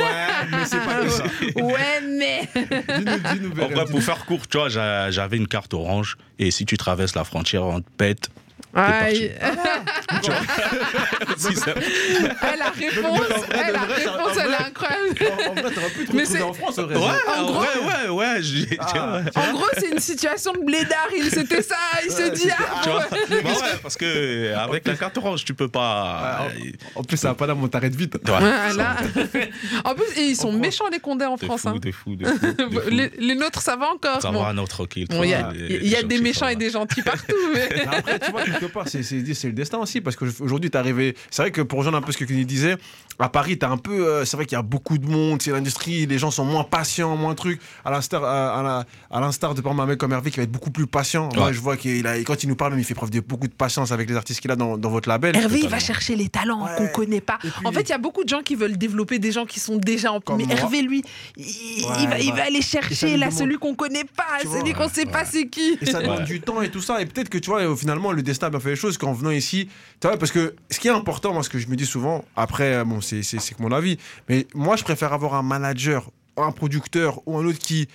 mais 0.50 0.64
c'est 0.66 0.84
pas 0.84 0.94
comme 0.98 1.10
ça. 1.10 1.24
Ouais, 1.56 2.00
mais. 2.06 2.48
Dis-nous, 2.54 3.18
dis-nous, 3.50 3.62
En 3.62 3.68
vrai, 3.68 3.84
pour 3.86 4.02
faire 4.02 4.24
court, 4.24 4.46
tu 4.48 4.58
vois, 4.58 4.68
j'a- 4.68 5.10
j'avais 5.10 5.36
une 5.36 5.48
carte 5.48 5.72
orange 5.74 6.16
et 6.38 6.50
si 6.50 6.64
tu 6.66 6.76
traverses 6.76 7.14
la 7.14 7.24
frontière, 7.24 7.64
on 7.64 7.80
te 7.80 7.90
pète. 7.96 8.28
Aïe. 8.74 9.16
Si 9.16 9.28
ça- 9.28 9.32
Eh, 9.40 10.26
la 10.26 11.07
réponse, 11.18 11.46
en 11.46 13.38
vrai, 13.40 13.58
eh, 13.64 13.68
de 13.68 13.72
la 13.72 13.78
vrai, 13.86 14.02
ça- 14.04 14.12
réponse, 14.12 14.36
elle 14.44 14.50
est 14.50 14.66
incroyable. 14.66 15.08
En, 15.20 15.50
en 15.50 15.54
vrai, 15.54 15.74
t'aurais 15.74 15.90
pu 15.90 16.06
te 16.06 16.16
Mais 16.16 16.22
retrouver 16.22 16.38
c'est- 16.38 16.42
en 16.42 16.52
France, 16.52 16.78
en 16.78 16.82
vrai. 16.84 16.96
Ouais, 16.96 17.02
En 17.02 17.40
en 17.42 17.46
gros- 17.46 17.60
vrai, 17.60 18.08
ouais, 18.08 18.08
ouais. 18.10 18.42
j'ai- 18.42 18.66
tu 18.66 18.76
Ah. 18.80 19.20
En 19.36 19.52
gros, 19.52 19.66
c'est 19.78 19.90
une 19.90 19.98
situation 20.00 20.52
de 20.52 20.64
blédard. 20.64 21.08
Il 21.16 21.30
c'était 21.30 21.62
ça. 21.62 21.76
Il 22.04 22.10
se 22.10 22.22
Ouais, 22.22 22.30
dit 22.30 22.48
ah, 22.50 22.80
Tu 22.82 22.88
vois 22.90 22.98
ouais. 23.00 23.42
Bah 23.42 23.50
ouais, 23.50 23.78
parce 23.82 23.96
que 23.96 24.54
avec 24.54 24.86
la 24.86 24.94
carte 24.96 25.16
orange, 25.18 25.44
tu 25.44 25.54
peux 25.54 25.68
pas. 25.68 26.38
Ah, 26.40 26.48
En 26.94 27.02
plus, 27.04 27.16
ça 27.16 27.28
va 27.28 27.34
pas 27.34 27.46
là, 27.46 27.54
on 27.60 27.68
t'arrête 27.68 27.94
vite. 27.94 28.14
Ouais, 28.14 28.20
Voilà. 28.26 28.96
En 29.84 29.94
plus, 29.94 30.04
et 30.16 30.24
ils 30.30 30.36
sont 30.36 30.48
On 30.48 30.52
méchants 30.52 30.88
les 30.90 30.98
condés 31.00 31.24
en 31.26 31.36
France. 31.36 31.62
fous, 31.62 31.68
hein. 31.68 31.78
des 31.80 31.92
fous. 31.92 32.16
Les, 32.90 33.10
les 33.18 33.34
nôtres, 33.34 33.60
ça 33.60 33.76
va 33.76 33.90
encore. 33.90 34.20
Ça 34.22 34.30
Bon. 34.30 34.42
va, 34.42 34.52
non, 34.52 34.64
tranquille. 34.66 35.06
Bon, 35.08 35.22
Il 35.22 35.30
y 35.30 35.34
a, 35.34 35.50
il 35.54 35.86
y 35.88 35.94
a 35.96 36.00
les 36.02 36.06
des 36.06 36.20
méchants 36.20 36.46
ça 36.46 36.52
et 36.52 36.56
des 36.56 36.70
gentils 36.70 37.02
partout. 37.02 37.34
mais- 37.54 37.68
Mais 37.70 37.86
Après, 37.96 38.18
tu 38.18 38.30
vois, 38.30 38.42
quelque 38.44 38.66
part, 38.66 38.88
c'est, 38.88 39.02
c'est, 39.02 39.22
c'est 39.34 39.46
le 39.48 39.52
destin 39.52 39.78
aussi. 39.78 40.00
Parce 40.00 40.16
qu'aujourd'hui, 40.16 40.70
t'es 40.70 40.78
arrivé. 40.78 41.07
C'est 41.30 41.42
vrai 41.42 41.50
que 41.50 41.60
pour 41.62 41.78
rejoindre 41.78 41.98
un 41.98 42.02
peu 42.02 42.12
ce 42.12 42.18
que 42.18 42.24
Kenny 42.24 42.44
disait, 42.44 42.76
à 43.20 43.28
Paris, 43.28 43.58
t'as 43.58 43.68
un 43.68 43.78
peu. 43.78 44.06
euh, 44.06 44.24
c'est 44.24 44.36
vrai 44.36 44.46
qu'il 44.46 44.54
y 44.54 44.58
a 44.58 44.62
beaucoup 44.62 44.96
de 44.96 45.06
monde, 45.08 45.42
c'est 45.42 45.50
l'industrie, 45.50 46.06
les 46.06 46.18
gens 46.18 46.30
sont 46.30 46.44
moins 46.44 46.62
patients, 46.62 47.16
moins 47.16 47.34
trucs. 47.34 47.60
À 47.84 47.90
l'instar, 47.90 48.22
à, 48.22 48.60
à 48.60 48.62
la- 48.62 48.84
à 49.10 49.20
l'instar 49.20 49.54
de 49.54 49.60
par 49.60 49.72
exemple, 49.72 49.88
un 49.88 49.90
mec 49.90 49.98
comme 49.98 50.12
Hervé 50.12 50.30
qui 50.30 50.36
va 50.36 50.44
être 50.44 50.52
beaucoup 50.52 50.70
plus 50.70 50.86
patient. 50.86 51.28
Moi, 51.34 51.46
Ouais. 51.46 51.52
je 51.52 51.58
vois 51.60 51.76
qu'il 51.76 52.06
a, 52.06 52.16
quand 52.22 52.42
il 52.44 52.48
nous 52.48 52.54
parle, 52.54 52.78
il 52.78 52.84
fait 52.84 52.94
preuve 52.94 53.10
de 53.10 53.18
beaucoup 53.20 53.48
de 53.48 53.52
patience 53.52 53.90
avec 53.90 54.08
les 54.08 54.14
artistes 54.14 54.40
qu'il 54.40 54.50
a 54.52 54.56
dans, 54.56 54.78
dans 54.78 54.90
votre 54.90 55.08
label. 55.08 55.34
Hervé, 55.36 55.60
il 55.64 55.68
va 55.68 55.80
chercher 55.80 56.14
les 56.14 56.28
talents 56.28 56.64
Ouais. 56.64 56.70
qu'on 56.76 56.86
connaît 56.88 57.20
pas. 57.20 57.38
Puis- 57.40 57.50
en 57.64 57.72
fait, 57.72 57.82
il 57.82 57.88
y 57.90 57.92
a 57.92 57.98
beaucoup 57.98 58.22
de 58.22 58.28
gens 58.28 58.42
qui 58.42 58.54
veulent 58.54 58.78
développer 58.78 59.18
des 59.18 59.32
gens 59.32 59.46
qui 59.46 59.58
sont 59.58 59.76
déjà 59.78 60.12
en. 60.12 60.20
Comme 60.20 60.36
Mais 60.36 60.44
moi. 60.44 60.54
Hervé, 60.54 60.82
lui, 60.82 61.02
il, 61.36 61.44
Ouais, 61.86 61.92
il 62.02 62.08
va, 62.08 62.18
il 62.20 62.32
va- 62.32 62.44
aller 62.44 62.62
chercher 62.62 63.16
là 63.16 63.26
demande- 63.26 63.38
celui 63.40 63.58
qu'on 63.58 63.74
connaît 63.74 64.04
pas, 64.04 64.24
Tu 64.42 64.46
celui 64.48 64.72
qu'on 64.74 64.88
sait 64.88 65.06
pas 65.06 65.24
c'est 65.24 65.48
qui. 65.48 65.76
Et 65.80 65.86
ça 65.86 66.00
demande 66.02 66.18
Ouais. 66.20 66.24
du 66.24 66.40
temps 66.40 66.62
et 66.62 66.70
tout 66.70 66.80
ça. 66.80 67.00
Et 67.02 67.06
peut-être 67.06 67.28
que 67.28 67.38
tu 67.38 67.50
vois, 67.50 67.76
finalement, 67.76 68.12
le 68.12 68.22
destin 68.22 68.46
a 68.46 68.50
bien 68.50 68.60
fait 68.60 68.70
les 68.70 68.76
choses 68.76 68.96
qu'en 68.96 69.12
venant 69.12 69.30
ici. 69.30 69.68
Tu 70.00 70.06
vois, 70.06 70.16
parce 70.16 70.30
que 70.30 70.54
ce 70.70 70.78
qui 70.78 70.86
est 70.88 70.92
important, 70.98 71.32
moi, 71.32 71.42
ce 71.42 71.48
que 71.50 71.58
je 71.58 71.68
me 71.68 71.76
dis 71.76 71.86
souvent, 71.86 72.24
après, 72.36 72.74
euh, 72.74 72.84
bon, 72.84 73.00
c'est, 73.00 73.22
que 73.22 73.62
mon 73.62 73.72
avis, 73.72 73.98
mais 74.28 74.46
moi, 74.54 74.76
je 74.76 74.84
préfère 74.84 75.12
avoir 75.12 75.34
un 75.34 75.42
manager, 75.42 76.10
un 76.36 76.52
producteur 76.52 77.20
ou 77.26 77.38
un 77.38 77.44
autre 77.46 77.58
qui. 77.58 77.88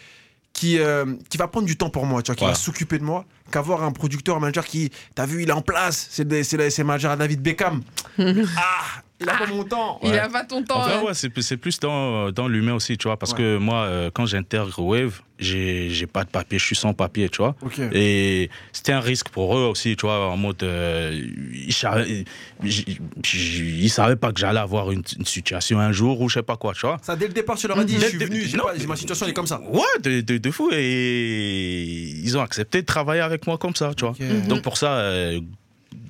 Qui, 0.56 0.78
euh, 0.78 1.16
qui 1.30 1.38
va 1.40 1.48
prendre 1.48 1.66
du 1.66 1.78
temps 1.78 1.90
pour 1.90 2.06
moi, 2.06 2.22
tu 2.22 2.28
vois, 2.28 2.36
qui 2.36 2.44
Ouais. 2.44 2.52
va 2.52 2.56
s'occuper 2.56 3.00
de 3.00 3.04
moi, 3.04 3.26
qu'avoir 3.52 3.82
un 3.84 3.92
producteur, 3.92 4.38
un 4.38 4.40
manager 4.40 4.64
qui, 4.68 4.92
t'as 5.16 5.26
vu, 5.26 5.42
il 5.42 5.50
est 5.50 5.52
en 5.52 5.64
place, 5.64 6.08
c'est, 6.12 6.30
le- 6.30 6.44
c'est, 6.44 6.58
le- 6.58 6.70
c'est 6.70 6.84
le 6.84 6.88
manager 6.90 7.12
à 7.12 7.16
David 7.16 7.42
Beckham. 7.42 7.82
ah, 8.20 9.02
il 9.24 9.30
a 9.30 9.38
pas 9.38 9.48
mon 9.48 9.64
temps. 9.64 10.00
Il 10.04 10.14
a 10.18 10.30
pas 10.30 10.44
ton 10.44 10.64
temps. 10.64 10.78
En 10.78 10.84
vrai, 10.84 10.94
hein. 10.96 11.04
ouais, 11.04 11.14
c'est 11.14 11.30
plus- 11.30 11.42
c'est 11.42 11.58
plus 11.58 11.80
dans, 11.80 12.32
dans 12.32 12.48
l'humain 12.48 12.74
aussi, 12.76 12.98
tu 12.98 13.08
vois. 13.08 13.18
Parce 13.18 13.32
Ouais. 13.32 13.38
que 13.40 13.58
moi, 13.58 13.84
euh, 13.86 14.12
quand 14.14 14.26
j'intègre 14.26 14.78
Wave, 14.80 15.22
j'ai 15.40 15.90
j'ai 15.90 16.06
pas 16.08 16.24
de 16.24 16.30
papier, 16.30 16.60
je 16.60 16.66
suis 16.66 16.76
sans 16.76 16.94
papier, 16.94 17.28
tu 17.30 17.38
vois. 17.40 17.56
Ok. 17.62 17.80
Et 17.92 18.50
c'était 18.72 18.92
un 18.94 19.00
risque 19.00 19.30
pour 19.30 19.58
eux 19.58 19.64
aussi, 19.66 19.96
tu 19.96 20.06
vois, 20.06 20.28
en 20.30 20.38
mode. 20.38 20.62
euh, 20.64 21.20
ils, 21.54 21.74
savaient, 21.74 22.24
ils, 22.64 22.86
ils 23.84 23.90
savaient 23.90 24.16
pas 24.16 24.32
que 24.32 24.40
j'allais 24.40 24.60
avoir 24.60 24.92
une, 24.92 25.04
une 25.18 25.26
situation 25.26 25.80
un 25.80 25.92
jour 25.92 26.22
ou 26.22 26.30
je 26.30 26.36
sais 26.36 26.44
pas 26.44 26.56
quoi, 26.58 26.74
tu 26.74 26.86
vois. 26.86 26.98
Ça, 27.02 27.16
dès 27.16 27.28
le 27.28 27.34
départ, 27.34 27.58
tu 27.58 27.68
leur 27.68 27.80
as 27.80 27.84
dit, 27.84 27.98
je 28.00 28.06
suis 28.08 28.18
venu, 28.18 28.46
non, 28.56 28.64
pas, 28.66 28.74
ma 28.88 28.96
situation, 28.96 29.26
elle 29.26 29.32
est 29.32 29.34
comme 29.36 29.48
ça. 29.48 29.60
Ouais, 29.70 29.82
de, 30.02 30.22
de, 30.22 30.38
de 30.38 30.52
fou. 30.52 30.70
Et 30.74 31.84
ils 32.24 32.38
ont 32.38 32.42
accepté 32.42 32.82
de 32.82 32.86
travailler 32.86 33.22
avec 33.22 33.48
moi 33.48 33.58
comme 33.58 33.76
ça, 33.76 33.92
tu 33.96 34.06
vois. 34.06 34.16
Donc 34.48 34.62
pour 34.62 34.78
ça, 34.78 34.94
euh, 34.98 35.40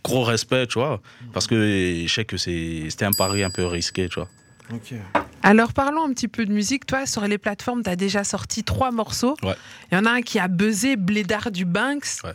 gros 0.03 0.23
respect, 0.23 0.67
tu 0.67 0.79
vois. 0.79 1.01
Parce 1.33 1.47
que 1.47 2.03
je 2.05 2.13
sais 2.13 2.25
que 2.25 2.37
c'était 2.37 3.05
un 3.05 3.11
pari 3.11 3.43
un 3.43 3.49
peu 3.49 3.65
risqué, 3.65 4.07
tu 4.09 4.15
vois. 4.19 4.29
Ok. 4.71 4.93
Alors 5.41 5.73
parlons 5.73 6.05
un 6.05 6.13
petit 6.13 6.27
peu 6.29 6.45
de 6.45 6.53
musique. 6.53 6.85
Toi, 6.85 7.05
sur 7.05 7.21
les 7.27 7.37
plateformes, 7.37 7.83
tu 7.83 7.89
as 7.89 7.95
déjà 7.97 8.23
sorti 8.23 8.63
trois 8.63 8.91
morceaux. 8.91 9.35
Ouais. 9.43 9.55
Il 9.91 9.95
y 9.95 9.97
en 9.97 10.05
a 10.05 10.11
un 10.11 10.21
qui 10.21 10.39
a 10.39 10.47
buzzé, 10.47 10.95
Blédard 10.95 11.51
du 11.51 11.65
Banks. 11.65 12.05
Ouais. 12.23 12.31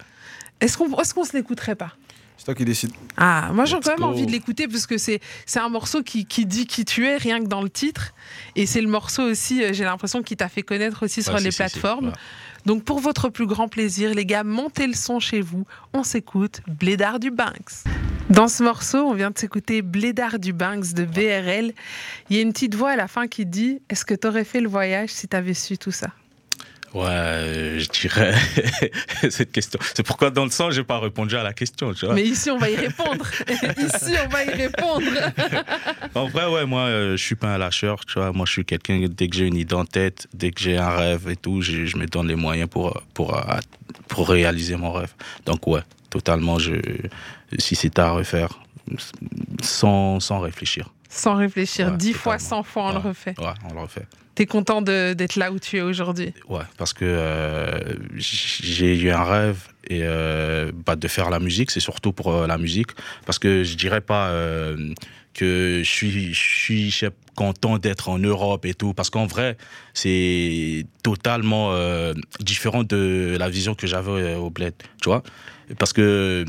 Est-ce 0.61 0.77
qu'on 0.77 0.87
est 0.89 1.13
qu'on 1.15 1.25
se 1.25 1.37
l'écouterait 1.37 1.75
pas? 1.77 1.93
C'est 2.37 2.45
toi 2.45 2.55
qui 2.55 2.65
décides. 2.65 2.93
Ah, 3.17 3.51
moi 3.53 3.65
j'ai 3.65 3.75
quand 3.81 3.89
même 3.89 3.99
go. 3.99 4.05
envie 4.05 4.25
de 4.27 4.31
l'écouter 4.31 4.69
parce 4.69 4.87
que 4.87 4.97
c'est 4.97 5.21
c'est 5.45 5.59
un 5.59 5.69
morceau 5.69 6.03
qui, 6.05 6.25
qui 6.25 6.47
dit 6.47 6.67
qui 6.67 6.85
tu 6.85 7.05
es 7.07 7.17
rien 7.17 7.41
que 7.41 7.47
dans 7.49 7.63
le 7.63 7.71
titre. 7.71 8.15
Et 8.55 8.65
c'est 8.67 8.81
le 8.81 8.89
morceau 8.89 9.23
aussi, 9.23 9.65
euh, 9.65 9.73
j'ai 9.73 9.83
l'impression, 9.85 10.23
qui 10.23 10.37
t'a 10.37 10.49
fait 10.49 10.63
connaître 10.63 11.05
aussi 11.05 11.23
sur 11.23 11.35
Ouais, 11.35 11.41
les 11.41 11.51
si, 11.51 11.57
si, 11.57 11.63
si. 11.65 11.71
plateformes. 11.81 12.13
Donc 12.69 12.85
pour 12.85 13.01
votre 13.01 13.31
plus 13.31 13.47
grand 13.47 13.67
plaisir, 13.67 14.13
les 14.13 14.27
gars, 14.27 14.45
montez 14.45 14.87
le 14.87 14.93
son 14.93 15.21
chez 15.21 15.41
vous. 15.41 15.65
On 15.95 16.03
s'écoute 16.03 16.61
Blédard 16.67 17.19
du 17.19 17.31
Banks. 17.31 17.87
Dans 18.29 18.47
ce 18.47 18.63
morceau, 18.63 18.99
on 18.99 19.15
vient 19.15 19.31
de 19.31 19.39
s'écouter 19.39 19.81
Blédard 19.81 20.39
du 20.39 20.53
Banks 20.53 20.93
de 20.93 21.07
BRL. 21.07 21.73
Il 22.29 22.37
y 22.37 22.39
a 22.39 22.43
une 22.43 22.53
petite 22.53 22.75
voix 22.75 22.91
à 22.91 22.97
la 22.97 23.09
fin 23.09 23.27
qui 23.27 23.47
dit 23.47 23.81
Est-ce 23.89 24.05
que 24.05 24.13
t'aurais 24.13 24.45
fait 24.45 24.61
le 24.61 24.69
voyage 24.69 25.09
si 25.09 25.27
t'avais 25.27 25.55
su 25.55 25.79
tout 25.79 25.93
ça? 25.93 26.09
Ouais, 26.95 27.05
euh, 27.07 27.79
je 27.79 27.89
dirais 27.89 28.35
cette 29.31 29.53
question. 29.53 29.79
C'est 29.95 30.03
pourquoi 30.03 30.31
dans 30.31 30.45
le 30.45 30.51
sens, 30.51 30.73
j'ai 30.73 30.85
pas 30.85 30.99
répondu 30.99 31.37
à 31.37 31.43
la 31.43 31.53
question, 31.53 31.93
tu 31.93 32.07
vois. 32.07 32.15
Mais 32.15 32.25
ici, 32.25 32.51
on 32.51 32.59
va 32.59 32.71
y 32.71 32.77
répondre. 32.77 33.27
ici, 33.79 34.15
on 34.25 34.29
va 34.29 34.45
y 34.45 34.51
répondre. 34.51 35.07
En 36.15 36.29
vrai, 36.29 36.47
ouais, 36.47 36.65
moi, 36.65 36.83
euh, 36.83 37.17
je 37.17 37.23
suis 37.23 37.35
pas 37.35 37.55
un 37.55 37.59
lâcheur, 37.59 38.05
tu 38.07 38.15
vois. 38.15 38.33
Moi, 38.33 38.47
je 38.47 38.53
suis 38.53 38.65
quelqu'un, 38.65 39.07
dès 39.09 39.29
que 39.29 39.37
j'ai 39.37 39.47
une 39.47 39.57
idée 39.57 39.75
en 39.75 39.85
tête, 39.85 40.29
dès 40.33 40.51
que 40.51 40.61
j'ai 40.61 40.79
un 40.79 40.91
rêve 40.91 41.29
et 41.29 41.37
tout, 41.37 41.61
je, 41.61 41.85
je 41.85 41.97
me 41.99 42.07
donne 42.07 42.29
les 42.29 42.37
moyens 42.37 42.69
pour, 42.71 43.03
pour, 43.13 43.37
euh, 43.37 43.59
pour 44.09 44.29
réaliser 44.29 44.77
mon 44.77 44.93
rêve. 44.93 45.13
Donc, 45.45 45.67
ouais, 45.67 45.83
totalement, 46.09 46.59
je, 46.59 46.75
si 47.59 47.77
c'était 47.77 48.01
à 48.01 48.11
refaire, 48.11 48.61
sans, 49.63 50.21
sans 50.21 50.41
réfléchir. 50.41 50.91
Sans 51.09 51.37
réfléchir, 51.37 51.89
Ouais, 51.89 51.97
dix 51.97 52.13
fois, 52.13 52.39
cent 52.39 52.63
fois, 52.63 52.89
on 52.89 52.93
le 52.93 52.99
refait. 52.99 53.35
Ouais, 53.39 53.55
on 53.71 53.75
le 53.75 53.81
refait. 53.81 54.07
T'es 54.35 54.47
content 54.47 54.83
d'être 54.83 55.35
là 55.37 55.51
où 55.51 55.59
tu 55.59 55.79
es 55.79 55.81
aujourd'hui? 55.81 56.33
Ouais, 56.49 56.63
parce 56.77 56.93
que 56.93 57.05
euh, 57.05 57.81
j'ai 58.19 58.97
eu 58.97 59.11
un 59.11 59.25
rêve 59.25 59.67
et 59.89 60.03
euh, 60.05 60.71
bah, 60.87 60.95
de 60.95 61.09
faire 61.09 61.29
la 61.31 61.41
musique, 61.41 61.71
c'est 61.73 61.81
surtout 61.81 62.13
pour 62.13 62.33
euh, 62.33 62.47
la 62.47 62.57
musique, 62.57 62.91
parce 63.27 63.39
que 63.41 63.65
je 63.65 63.75
dirais 63.77 64.01
pas 64.01 64.29
euh, 64.29 64.95
que 65.35 65.81
je 65.83 65.91
suis, 65.91 66.33
je 66.35 66.41
suis 66.41 66.91
je 66.91 66.99
sais, 66.99 67.11
content 67.35 67.79
d'être 67.79 68.09
en 68.11 68.19
Europe 68.19 68.65
et 68.65 68.75
tout, 68.75 68.95
parce 68.95 69.11
qu'en 69.11 69.27
vrai, 69.27 69.57
c'est 69.93 70.87
totalement 71.03 71.73
différent 72.41 72.85
de 72.85 73.37
la 73.39 73.49
vision 73.49 73.75
que 73.75 73.87
j'avais 73.87 74.35
au 74.35 74.51
bled, 74.51 74.75
tu 75.03 75.09
vois, 75.09 75.23
parce 75.79 75.93
que 75.93 76.45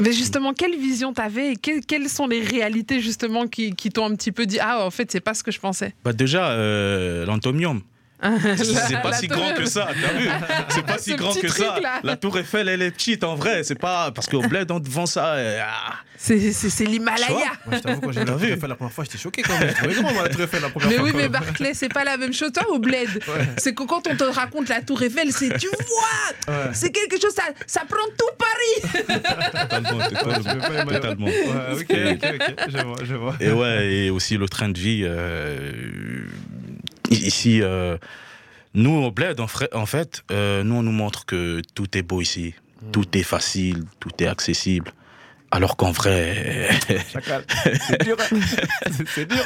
Mais 0.00 0.12
justement, 0.12 0.52
quelle 0.54 0.76
vision 0.76 1.12
t'avais 1.12 1.52
et 1.52 1.56
que- 1.56 1.80
quelles 1.84 2.08
sont 2.08 2.26
les 2.26 2.40
réalités 2.40 3.00
justement 3.00 3.46
qui, 3.46 3.72
t'ont 3.74 4.06
un 4.10 4.14
petit 4.16 4.32
peu 4.32 4.44
dit 4.46 4.58
Ah, 4.60 4.84
en 4.84 4.90
fait, 4.90 5.10
c'est 5.12 5.20
pas 5.20 5.34
ce 5.34 5.42
que 5.44 5.52
je 5.52 5.60
pensais? 5.60 5.94
Bah, 6.04 6.12
déjà 6.12 6.50
euh, 6.50 7.24
l'entomium, 7.26 7.80
c'est 8.22 9.02
pas 9.02 9.10
La 9.10 9.16
si 9.18 9.28
tour 9.28 9.36
grand 9.38 9.54
que 9.54 9.64
ça, 9.66 9.88
t'as 10.00 10.12
vu? 10.18 10.28
C'est 10.70 10.86
pas 10.86 10.98
Ce 10.98 11.04
si 11.04 11.14
grand 11.16 11.34
que 11.34 11.48
ça. 11.48 11.76
La 12.02 12.16
tour 12.16 12.38
Eiffel, 12.38 12.68
elle 12.68 12.82
est 12.82 12.90
petite 12.90 13.24
en 13.24 13.34
vrai. 13.34 13.64
C'est 13.64 13.74
pas 13.78 14.10
parce 14.12 14.28
qu'au 14.28 14.40
bled, 14.42 14.70
on 14.70 14.80
devant 14.80 15.06
ça. 15.06 15.34
euh, 15.34 15.60
ah. 15.62 15.94
C'est 16.16 16.38
l'Himalaya. 16.86 17.52
Moi, 17.66 17.76
je 17.76 17.78
t'avoue, 17.80 18.00
quand 18.00 18.12
j'ai 18.12 18.20
vu 18.20 18.24
la 18.26 18.32
T'as 18.32 18.32
Tour 18.38 18.40
vu? 18.46 18.52
Eiffel 18.52 18.68
la 18.70 18.74
première 18.76 18.92
fois, 18.94 19.04
j'étais 19.04 19.18
choqué 19.18 19.42
quand 19.42 19.58
même. 19.58 19.68
Je 19.68 19.74
trouvais 19.74 19.94
grand, 19.94 20.12
moi, 20.14 20.22
la 20.22 20.28
Tour 20.30 20.40
Eiffel 20.42 20.62
la 20.62 20.68
première 20.70 20.88
Mais 20.88 20.94
fois. 20.96 21.04
oui, 21.04 21.10
quand 21.12 21.18
mais. 21.18 21.28
Barclay, 21.28 21.74
c'est 21.74 21.88
pas 21.92 22.04
la 22.04 22.16
même 22.16 22.32
chose. 22.32 22.50
Toi, 22.52 22.64
au 22.70 22.78
bled, 22.78 23.08
c'est 23.58 23.74
que 23.74 23.82
quand 23.82 24.06
on 24.08 24.16
te 24.16 24.24
raconte 24.24 24.68
la 24.70 24.80
Tour 24.80 25.02
Eiffel, 25.02 25.30
c'est 25.32 25.58
tu 25.58 25.66
vois, 25.68 26.54
Ouais. 26.54 26.70
c'est 26.72 26.90
quelque 26.92 27.20
chose, 27.20 27.34
ça, 27.34 27.42
ça 27.66 27.82
prend 27.86 28.06
tout 28.16 28.24
Paris. 28.38 29.04
Totalement, 29.52 29.98
totalement. 30.08 30.40
imaginer. 30.40 30.94
totalement. 30.94 31.26
Ouais, 31.26 31.72
ok, 31.72 31.96
ok, 32.22 32.34
ok, 32.40 32.54
je 32.68 32.78
vois, 32.78 32.96
je 33.02 33.14
vois. 33.14 33.34
Et 33.40 33.50
ouais, 33.52 33.92
et 33.92 34.10
aussi 34.10 34.36
le 34.38 34.48
train 34.48 34.68
de 34.70 34.78
vie. 34.78 35.04
Ici, 37.10 37.60
euh, 37.62 37.96
nous 38.74 38.90
au 39.04 39.10
bled, 39.10 39.40
en, 39.40 39.46
fait, 39.86 40.22
euh, 40.30 40.62
nous 40.62 40.76
on 40.76 40.82
nous 40.82 40.92
montre 40.92 41.26
que 41.26 41.62
tout 41.74 41.96
est 41.96 42.02
beau 42.02 42.20
ici, 42.20 42.54
tout 42.92 43.16
est 43.16 43.22
facile, 43.22 43.84
tout 44.00 44.10
est 44.18 44.26
accessible. 44.26 44.92
Alors 45.50 45.76
qu'en 45.76 45.92
vrai. 45.92 46.68
C'est 46.88 48.02
dur. 48.02 48.16
hein. 48.18 48.40
C'est- 49.14 49.24
dur. 49.26 49.44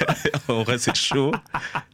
en 0.49 0.63
vrai, 0.63 0.79
c'est 0.79 0.97
chaud. 0.97 1.33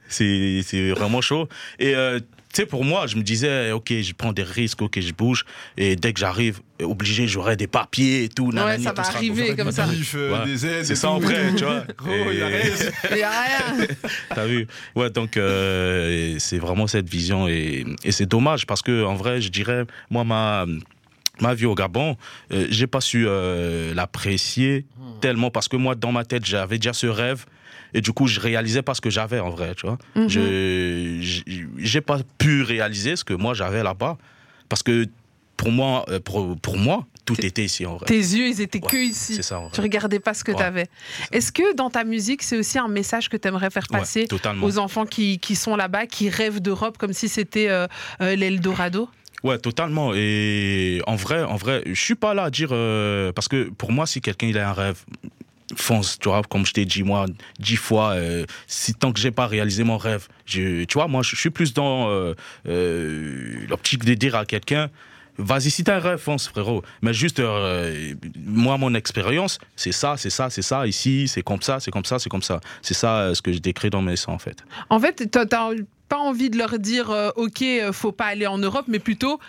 C'est 0.08 0.60
c'est 0.64 0.90
vraiment 0.90 1.20
chaud. 1.20 1.48
Et 1.80 1.96
euh, 1.96 2.20
tu 2.54 2.60
sais, 2.62 2.66
pour 2.66 2.84
moi, 2.84 3.06
je 3.08 3.16
me 3.16 3.22
disais, 3.22 3.72
ok, 3.72 3.88
je 4.00 4.12
prends 4.12 4.32
des 4.32 4.44
risques, 4.44 4.80
ok, 4.80 5.00
je 5.00 5.12
bouge. 5.12 5.44
Et 5.76 5.96
dès 5.96 6.12
que 6.12 6.20
j'arrive, 6.20 6.60
obligé, 6.80 7.26
j'aurai 7.26 7.56
des 7.56 7.66
papiers 7.66 8.24
et 8.24 8.28
tout. 8.28 8.52
nanani, 8.52 8.84
ça 8.84 8.92
tout 8.92 9.02
va 9.02 9.08
arriver 9.08 9.56
comme 9.56 9.72
ça. 9.72 9.86
Euh, 10.14 10.32
Ouais. 10.38 10.44
des 10.46 10.64
aides. 10.66 10.84
C'est 10.84 10.94
ça 10.94 11.10
en 11.10 11.18
vrai, 11.18 11.52
tu 11.56 11.64
vois. 11.64 11.84
Gros, 11.98 12.12
Et-. 12.12 12.34
Il 13.12 13.18
y 13.18 13.22
a 13.22 13.30
rien. 13.30 13.86
T'as 14.34 14.46
vu 14.46 14.66
Ouais, 14.94 15.10
donc 15.10 15.36
euh, 15.36 16.36
c'est 16.38 16.58
vraiment 16.58 16.86
cette 16.86 17.08
vision 17.08 17.48
et, 17.48 17.84
et 18.04 18.12
c'est 18.12 18.26
dommage 18.26 18.66
parce 18.66 18.82
que 18.82 19.04
en 19.04 19.14
vrai, 19.14 19.40
je 19.40 19.48
dirais, 19.50 19.84
moi, 20.10 20.22
ma 20.24 20.64
ma 21.40 21.52
vie 21.54 21.66
au 21.66 21.74
Gabon, 21.74 22.16
euh, 22.52 22.68
j'ai 22.70 22.86
pas 22.86 23.00
su 23.00 23.24
euh, 23.26 23.92
l'apprécier 23.92 24.86
tellement 25.20 25.50
parce 25.50 25.66
que 25.66 25.76
moi, 25.76 25.96
dans 25.96 26.12
ma 26.12 26.24
tête, 26.24 26.44
j'avais 26.44 26.78
déjà 26.78 26.92
ce 26.92 27.08
rêve. 27.08 27.44
Et 27.94 28.00
du 28.00 28.12
coup, 28.12 28.26
je 28.26 28.40
réalisais 28.40 28.82
pas 28.82 28.94
ce 28.94 29.00
que 29.00 29.10
j'avais 29.10 29.38
en 29.40 29.50
vrai, 29.50 29.74
tu 29.76 29.86
vois. 29.86 29.98
Mhm. 30.16 30.28
Je 30.28 31.64
j'ai- 31.78 32.00
pas 32.00 32.18
pu 32.38 32.62
réaliser 32.62 33.16
ce 33.16 33.24
que 33.24 33.32
moi 33.34 33.54
j'avais 33.54 33.82
là-bas 33.82 34.18
parce 34.68 34.82
que 34.82 35.06
pour 35.56 35.70
moi, 35.70 36.04
euh, 36.08 36.18
pour, 36.20 36.56
pour 36.60 36.76
moi, 36.76 37.06
tout 37.24 37.40
était 37.46 37.64
ici 37.64 37.86
en 37.86 37.96
vrai. 37.96 38.06
Tes 38.06 38.16
yeux, 38.18 38.48
ils 38.48 38.60
étaient 38.60 38.82
Ouais, 38.82 38.90
que 38.90 38.96
ici. 38.96 39.40
Ça 39.42 39.62
Tu 39.72 39.80
regardais 39.80 40.18
pas 40.18 40.34
ce 40.34 40.42
que 40.44 40.50
Ouais. 40.50 40.58
tu 40.58 40.62
avais. 40.64 40.86
Est-ce 41.32 41.52
que 41.52 41.74
dans 41.74 41.88
ta 41.88 42.04
musique, 42.04 42.42
c'est 42.42 42.58
aussi 42.58 42.78
un 42.78 42.88
message 42.88 43.28
que 43.30 43.36
tu 43.36 43.46
aimerais 43.48 43.70
faire 43.70 43.86
passer 43.88 44.26
aux 44.60 44.78
enfants 44.78 45.06
qui, 45.06 45.38
qui 45.38 45.54
sont 45.54 45.76
là-bas, 45.76 46.06
qui 46.06 46.28
rêvent 46.28 46.60
d'Europe 46.60 46.98
comme 46.98 47.12
si 47.12 47.28
c'était 47.28 47.68
euh, 47.70 47.86
euh, 48.20 48.34
l'Eldorado? 48.34 49.08
Ouais, 49.44 49.58
totalement. 49.58 50.12
Et 50.14 51.00
en 51.06 51.16
vrai, 51.16 51.42
en 51.44 51.56
vrai, 51.56 51.82
je 51.86 52.00
suis 52.00 52.14
pas 52.16 52.34
là 52.34 52.44
à 52.44 52.50
dire 52.50 52.70
euh, 52.72 53.30
parce 53.32 53.46
que 53.46 53.70
pour 53.70 53.92
moi, 53.92 54.06
si 54.06 54.20
quelqu'un 54.20 54.48
il 54.48 54.58
a 54.58 54.68
un 54.70 54.72
rêve, 54.72 55.04
fonce, 55.76 56.18
tu 56.18 56.28
vois, 56.28 56.42
comme 56.42 56.66
je 56.66 56.72
t'ai 56.72 56.84
dit 56.84 57.02
moi 57.02 57.26
dix 57.58 57.76
fois, 57.76 58.12
euh, 58.12 58.44
si 58.66 58.94
tant 58.94 59.12
que 59.12 59.20
j'ai 59.20 59.30
pas 59.30 59.46
réalisé 59.46 59.84
mon 59.84 59.96
rêve, 59.96 60.28
je, 60.46 60.84
tu 60.84 60.94
vois, 60.94 61.08
moi, 61.08 61.22
je 61.22 61.36
suis 61.36 61.50
plus 61.50 61.72
dans 61.72 62.08
euh, 62.08 62.34
euh, 62.68 63.66
l'optique 63.68 64.04
de 64.04 64.14
dire 64.14 64.34
à 64.34 64.44
quelqu'un. 64.44 64.90
Vas-y, 65.36 65.70
si 65.70 65.82
t'as 65.82 65.96
un 65.96 65.98
rêve, 65.98 66.18
fonce, 66.18 66.46
frérot. 66.46 66.84
Mais 67.02 67.12
juste, 67.12 67.42
moi, 68.36 68.78
mon 68.78 68.94
expérience, 68.94 69.58
c'est 69.74 69.90
ça, 69.90 70.16
c'est 70.16 70.30
ça, 70.30 70.48
c'est 70.48 70.62
ça. 70.62 70.86
Ici, 70.86 71.26
c'est 71.26 71.42
comme 71.42 71.60
ça, 71.60 71.80
c'est 71.80 71.90
comme 71.90 72.04
ça, 72.04 72.20
c'est 72.20 72.30
comme 72.30 72.42
ça. 72.42 72.60
C'est 72.82 72.94
ça 72.94 73.34
ce 73.34 73.42
que 73.42 73.52
je 73.52 73.58
décris 73.58 73.90
dans 73.90 74.00
mes 74.00 74.14
sons, 74.14 74.30
en 74.30 74.38
fait. 74.38 74.64
En 74.90 75.00
fait, 75.00 75.28
t'as 75.32 75.46
pas 76.08 76.18
envie 76.18 76.50
de 76.50 76.58
leur 76.58 76.78
dire 76.78 77.10
ok, 77.34 77.64
faut 77.90 78.12
pas 78.12 78.26
aller 78.26 78.46
en 78.46 78.58
Europe, 78.58 78.84
mais 78.86 79.00
plutôt 79.00 79.40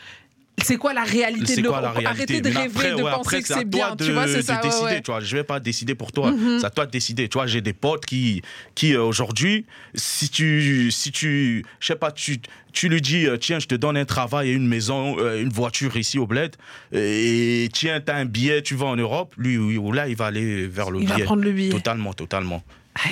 c'est 0.64 0.78
quoi 0.78 0.94
la 0.94 1.04
réalité 1.04 1.58
de 1.58 1.62
l'Europe 1.62 2.00
Arrêtez 2.06 2.42
de 2.42 2.48
rêver, 2.48 2.68
après, 2.68 2.92
de 2.92 2.96
ouais, 2.96 3.12
penser 3.12 3.20
après, 3.20 3.42
que 3.42 3.48
c'est 3.48 3.66
bien. 3.66 3.96
de, 3.96 4.06
tu 4.06 4.12
vois, 4.12 4.28
c'est 4.28 4.42
ça. 4.42 4.62
décider, 4.62 4.86
ouais. 4.86 5.02
tu 5.02 5.12
vois. 5.12 5.20
Je 5.20 5.36
vais 5.36 5.44
pas 5.44 5.60
décider 5.60 5.96
pour 5.96 6.12
toi. 6.12 6.32
Mhm. 6.32 6.60
C'est 6.60 6.66
à 6.66 6.70
toi 6.70 6.86
de 6.86 6.92
décider. 6.92 7.28
Tu 7.28 7.38
vois, 7.38 7.48
j'ai 7.48 7.62
des 7.62 7.74
potes 7.74 8.06
qui, 8.06 8.42
qui 8.74 8.94
euh, 8.94 9.04
aujourd'hui, 9.04 9.66
si 9.94 10.30
tu, 10.30 10.92
si 10.92 11.12
tu, 11.12 11.66
je 11.80 11.88
sais 11.88 11.96
pas, 11.96 12.12
tu, 12.12 12.40
tu 12.72 12.90
lui 12.90 13.02
dis, 13.02 13.28
euh, 13.28 13.38
tiens, 13.38 13.60
je 13.60 13.68
te 13.68 13.76
donne 13.76 13.98
un 13.98 14.06
travail 14.06 14.50
et 14.50 14.54
une 14.54 14.68
maison, 14.68 15.18
euh, 15.20 15.42
une 15.42 15.50
voiture 15.50 15.98
ici 15.98 16.18
au 16.18 16.26
bled, 16.26 16.56
et 16.94 17.70
tiens, 17.74 18.00
t'as 18.00 18.16
un 18.16 18.26
billet, 18.26 18.62
tu 18.62 18.76
vas 18.76 18.88
en 18.88 18.96
Europe. 18.96 19.34
Lui, 19.38 19.58
là, 19.94 20.08
il 20.08 20.16
va 20.16 20.28
aller 20.28 20.68
vers 20.68 20.90
le 20.90 21.02
Il 21.02 21.08
va 21.08 21.20
prendre 21.20 21.44
le 21.44 21.52
billet. 21.52 21.72
Totalement, 21.72 22.14
totalement. 22.14 22.64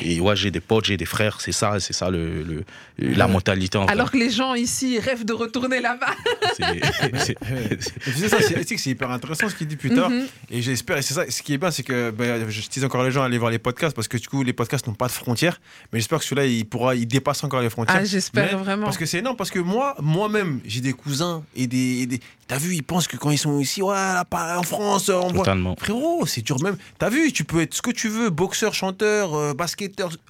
Et 0.02 0.20
ouais, 0.22 0.36
j'ai 0.36 0.50
des 0.52 0.60
potes, 0.62 0.86
j'ai 0.86 0.96
des 0.98 1.06
frères, 1.06 1.42
c'est 1.42 1.52
ça, 1.52 1.80
c'est 1.80 1.94
ça 1.94 2.10
le, 2.10 2.44
le- 2.44 2.64
la 2.98 3.28
mentalité 3.28 3.78
en 3.78 3.86
Alors 3.86 4.12
que 4.12 4.18
les 4.18 4.30
gens 4.30 4.54
ici 4.54 4.98
rêvent 5.00 5.26
de 5.26 5.34
retourner 5.34 5.82
là-bas. 5.82 6.14
C'est- 6.56 7.36
c'est- 7.38 8.76
que 8.76 8.90
hyper 8.90 9.12
intéressant 9.12 9.50
ce 9.50 9.56
qu'il 9.56 9.68
dit 9.68 9.76
plus 9.76 9.90
tard. 9.94 10.10
Mhm. 10.10 10.26
Et 10.52 10.62
j'espère, 10.62 10.98
et 10.98 11.02
c'est 11.02 11.14
ça, 11.14 11.30
ce 11.30 11.42
qui 11.42 11.54
est 11.54 11.58
bien, 11.58 11.72
c'est 11.72 11.84
que 11.84 12.12
ben, 12.12 12.50
je 12.50 12.62
dis 12.70 12.84
encore 12.86 13.04
les 13.04 13.12
gens 13.12 13.24
à 13.24 13.26
aller 13.26 13.38
voir 13.38 13.52
les 13.52 13.60
podcasts 13.60 13.96
parce 13.96 14.08
que 14.08 14.18
du 14.18 14.28
coup, 14.28 14.44
les 14.44 14.54
podcasts 14.54 14.88
n'ont 14.88 14.94
pas 14.94 15.08
de 15.08 15.12
frontières. 15.12 15.60
Mais 15.92 16.00
j'espère 16.00 16.20
que 16.20 16.26
celui-là, 16.26 16.46
il 16.46 16.66
pourra, 16.66 16.96
il 16.96 17.06
dépasse 17.08 17.44
encore 17.44 17.62
les 17.62 17.70
frontières. 17.70 17.98
Ah, 18.00 18.06
j'espère 18.06 18.58
vraiment. 18.60 18.86
Parce 18.86 18.98
que 18.98 19.06
c'est 19.06 19.20
énorme, 19.20 19.36
parce 19.38 19.52
que 19.52 19.60
moi, 19.60 19.96
moi-même, 20.00 20.60
j'ai 20.66 20.82
des 20.82 20.94
cousins 20.94 21.44
et 21.56 21.68
des. 21.68 22.02
et 22.02 22.06
des- 22.06 22.20
T'as 22.46 22.58
vu, 22.58 22.76
ils 22.76 22.84
pensent 22.84 23.08
que 23.08 23.16
quand 23.16 23.32
ils 23.32 23.38
sont 23.38 23.58
ici, 23.60 23.82
ouais, 23.82 23.96
là, 23.96 24.26
pas 24.26 24.58
en 24.60 24.64
France, 24.64 25.08
on 25.10 25.30
voit. 25.30 25.40
Totalement. 25.46 25.76
Frérot, 25.80 26.26
c'est 26.26 26.42
dur 26.42 26.62
même. 26.62 26.76
T'as 27.00 27.10
vu, 27.10 27.32
tu 27.32 27.46
peux 27.46 27.62
être 27.62 27.74
ce 27.74 27.82
que 27.82 27.90
tu 27.90 28.10
veux, 28.10 28.30
boxeur, 28.30 28.74
chanteur, 28.74 29.34
euh, 29.34 29.54
basketteur, 29.54 29.73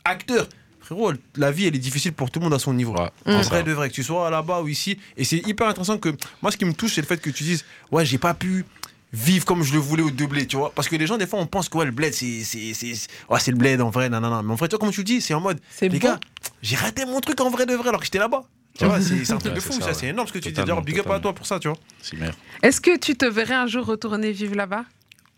acteur. 0.05 0.47
Frérot, 0.79 1.13
la 1.37 1.51
vie, 1.51 1.65
elle 1.67 1.75
est 1.75 1.79
difficile 1.79 2.11
pour 2.11 2.29
tout 2.29 2.39
le 2.39 2.43
monde 2.43 2.53
à 2.53 2.59
son 2.59 2.73
niveau. 2.73 2.93
Ouais, 2.93 3.09
En 3.25 3.41
vrai 3.41 3.59
ça. 3.59 3.63
de 3.63 3.71
vrai, 3.71 3.89
que 3.89 3.93
tu 3.93 4.03
sois 4.03 4.29
là-bas 4.29 4.61
ou 4.61 4.67
ici. 4.67 4.97
Et 5.15 5.23
c'est 5.23 5.37
hyper 5.47 5.67
intéressant 5.67 5.97
que. 5.97 6.09
Moi, 6.41 6.51
ce 6.51 6.57
qui 6.57 6.65
me 6.65 6.73
touche, 6.73 6.95
c'est 6.95 7.01
le 7.01 7.07
fait 7.07 7.21
que 7.21 7.29
tu 7.29 7.43
dises, 7.43 7.63
ouais, 7.91 8.05
j'ai 8.05 8.17
pas 8.17 8.33
pu 8.33 8.65
vivre 9.13 9.45
comme 9.45 9.63
je 9.63 9.71
le 9.73 9.79
voulais 9.79 10.03
au 10.03 10.09
deux 10.11 10.27
bled, 10.27 10.47
tu 10.47 10.57
vois. 10.57 10.71
Parce 10.73 10.89
que 10.89 10.95
les 10.97 11.07
gens, 11.07 11.17
des 11.17 11.25
fois, 11.27 11.39
on 11.39 11.45
pense 11.47 11.69
que 11.69 11.77
ouais, 11.77 11.85
le 11.85 11.91
bled, 11.91 12.13
c'est 12.13 12.43
c'est 12.43 12.73
c'est 12.73 12.95
c'est- 12.95 13.07
ouais, 13.29 13.39
c'est 13.39 13.51
le 13.51 13.57
bled 13.57 13.79
en 13.79 13.89
vrai, 13.91 14.09
non, 14.09 14.19
non, 14.19 14.29
non. 14.29 14.43
Mais 14.43 14.51
en 14.51 14.55
vrai, 14.55 14.67
tu 14.67 14.71
vois, 14.75 14.79
comme 14.79 14.91
tu 14.91 14.99
le 15.01 15.05
dis, 15.05 15.21
c'est 15.21 15.33
en 15.33 15.39
mode, 15.39 15.59
C'est 15.69 15.87
les 15.87 15.99
beau. 15.99 16.07
gars, 16.07 16.19
j'ai 16.61 16.75
raté 16.75 17.05
mon 17.05 17.21
truc 17.21 17.39
en 17.39 17.49
vrai 17.49 17.65
de 17.65 17.75
vrai 17.75 17.87
alors 17.89 17.99
que 18.01 18.05
j'étais 18.05 18.19
là-bas. 18.19 18.43
Tu 18.77 18.83
vois, 18.85 18.99
c'est 18.99 19.23
c'est 19.23 19.33
un 19.33 19.37
truc 19.37 19.51
Ouais, 19.51 19.55
de 19.55 19.61
fou, 19.61 19.71
ça, 19.73 19.79
ça, 19.81 19.87
ouais. 19.87 19.93
c'est 19.93 20.07
énorme 20.07 20.27
ce 20.27 20.33
que 20.33 20.39
tu 20.39 20.49
dis. 20.49 20.53
Totalement, 20.53 20.81
D'ailleurs, 20.81 20.83
big 20.83 20.95
up 20.95 21.01
à 21.01 21.03
totalement. 21.03 21.21
toi 21.21 21.33
pour 21.35 21.45
ça, 21.45 21.59
tu 21.59 21.67
vois. 21.69 21.77
c'est 22.01 22.17
merde. 22.19 22.33
Est-ce 22.63 22.81
que 22.81 22.97
tu 22.97 23.15
te 23.15 23.25
verrais 23.25 23.53
un 23.53 23.67
jour 23.67 23.85
retourner 23.85 24.31
vivre 24.31 24.55
là-bas? 24.55 24.83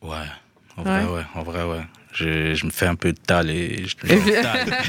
Ouais, 0.01 0.17
en 0.77 0.83
vrai, 0.83 1.03
Ouais. 1.05 1.21
en 1.35 1.43
vrai, 1.43 1.63
ouais. 1.63 1.81
Je, 2.13 2.53
je 2.55 2.65
me 2.65 2.71
fais 2.71 2.87
un 2.87 2.95
peu 2.95 3.11
de 3.11 3.17
tal 3.19 3.49
et 3.49 3.85
je 3.87 3.95
tale. 4.41 4.73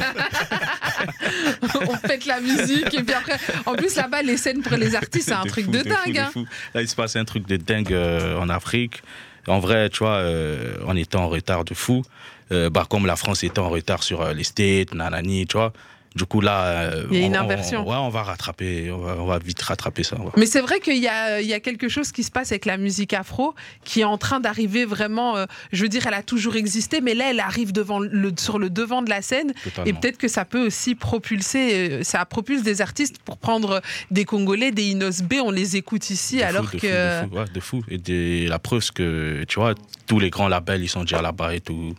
On 1.91 1.97
pète 2.07 2.27
la 2.27 2.41
musique 2.41 2.95
et 2.95 3.03
puis 3.03 3.15
après, 3.15 3.37
en 3.67 3.75
plus 3.75 3.95
là-bas, 3.97 4.23
les 4.23 4.37
scènes 4.37 4.63
pour 4.63 4.77
les 4.77 4.95
artistes, 4.95 5.29
c'est 5.29 5.35
un 5.35 5.43
De 5.45 5.49
truc 5.49 5.65
fou, 5.67 5.71
de 5.73 5.83
dingue. 5.83 6.19
hein. 6.19 6.31
fou. 6.33 6.47
Là, 6.75 6.83
il 6.83 6.89
se 6.89 6.95
passe 6.95 7.17
un 7.17 7.25
truc 7.25 7.47
de 7.49 7.57
dingue 7.57 7.93
euh, 7.93 8.39
en 8.39 8.49
Afrique. 8.49 9.03
En 9.49 9.59
vrai, 9.59 9.89
tu 9.91 9.99
vois, 9.99 10.17
euh, 10.19 10.77
on 10.87 10.97
était 10.97 11.17
en 11.17 11.29
retard 11.29 11.65
de 11.65 11.75
fou. 11.75 12.03
Euh, 12.53 12.71
bah, 12.71 12.87
comme 12.89 13.07
la 13.07 13.17
France 13.17 13.43
était 13.43 13.59
en 13.59 13.69
retard 13.69 14.05
sur 14.05 14.23
euh, 14.23 14.33
les 14.33 14.45
States, 14.45 14.95
nanani, 14.95 15.47
tu 15.47 15.57
vois. 15.57 15.73
Du 16.17 16.25
coup, 16.25 16.41
là. 16.41 16.91
Il 17.11 17.19
y 17.19 17.23
a 17.23 17.27
une 17.27 17.37
on- 17.37 17.47
ouais, 17.47 17.97
on 17.97 18.09
va 18.09 18.23
rattraper, 18.23 18.91
on 18.91 18.99
va, 18.99 19.17
on 19.19 19.27
va 19.27 19.39
vite 19.39 19.61
rattraper 19.61 20.03
ça. 20.03 20.17
ouais. 20.19 20.31
Mais 20.37 20.47
c'est 20.47 20.63
vrai 20.63 20.81
qu'il 20.81 20.97
y 20.97 21.07
a, 21.09 21.41
il 21.43 21.47
y 21.47 21.53
a 21.53 21.61
quelque 21.61 21.89
chose 21.91 22.11
qui 22.11 22.23
se 22.25 22.31
passe 22.31 22.51
avec 22.53 22.65
la 22.65 22.79
musique 22.79 23.13
afro 23.13 23.55
qui 23.85 24.01
est 24.01 24.05
en 24.05 24.17
train 24.17 24.41
d'arriver 24.41 24.87
vraiment. 24.87 25.37
euh, 25.37 25.45
je 25.73 25.83
veux 25.83 25.89
dire, 25.91 26.07
elle 26.07 26.15
a 26.15 26.23
toujours 26.23 26.57
existé, 26.57 27.01
mais 27.03 27.15
là, 27.15 27.27
elle 27.31 27.41
arrive 27.41 27.71
devant 27.73 27.99
le, 27.99 28.33
sur 28.39 28.59
le 28.59 28.71
devant 28.71 29.03
de 29.03 29.11
la 29.11 29.21
scène. 29.21 29.53
Totalement. 29.63 29.85
Et 29.91 29.93
peut-être 29.93 30.17
que 30.17 30.29
ça 30.29 30.45
peut 30.47 30.67
aussi 30.67 30.95
propulser, 30.95 31.91
euh, 31.91 32.03
ça 32.03 32.25
propulse 32.25 32.63
des 32.63 32.81
artistes 32.81 33.19
pour 33.19 33.37
prendre 33.37 33.83
des 34.11 34.25
Congolais, 34.25 34.73
des 34.73 34.85
Inos 34.85 35.21
B, 35.23 35.35
on 35.45 35.51
les 35.51 35.77
écoute 35.77 36.09
ici, 36.09 36.37
De 36.37 36.41
fou, 36.43 36.47
alors 36.49 36.63
de 36.63 36.69
fou, 36.69 36.79
que. 36.79 37.23
de 37.23 37.29
fou, 37.29 37.37
ouais, 37.37 37.45
de 37.53 37.61
fou. 37.61 37.83
Et 37.89 37.99
des- 37.99 38.47
la 38.47 38.59
preuve, 38.59 38.81
c'est 38.83 38.95
que, 38.95 39.45
tu 39.45 39.61
vois, 39.61 39.75
tous 40.07 40.19
les 40.19 40.31
grands 40.31 40.49
labels, 40.49 40.83
ils 40.83 40.89
sont 40.89 41.03
déjà 41.03 41.21
là-bas 41.21 41.55
et 41.55 41.61
tout. 41.61 41.95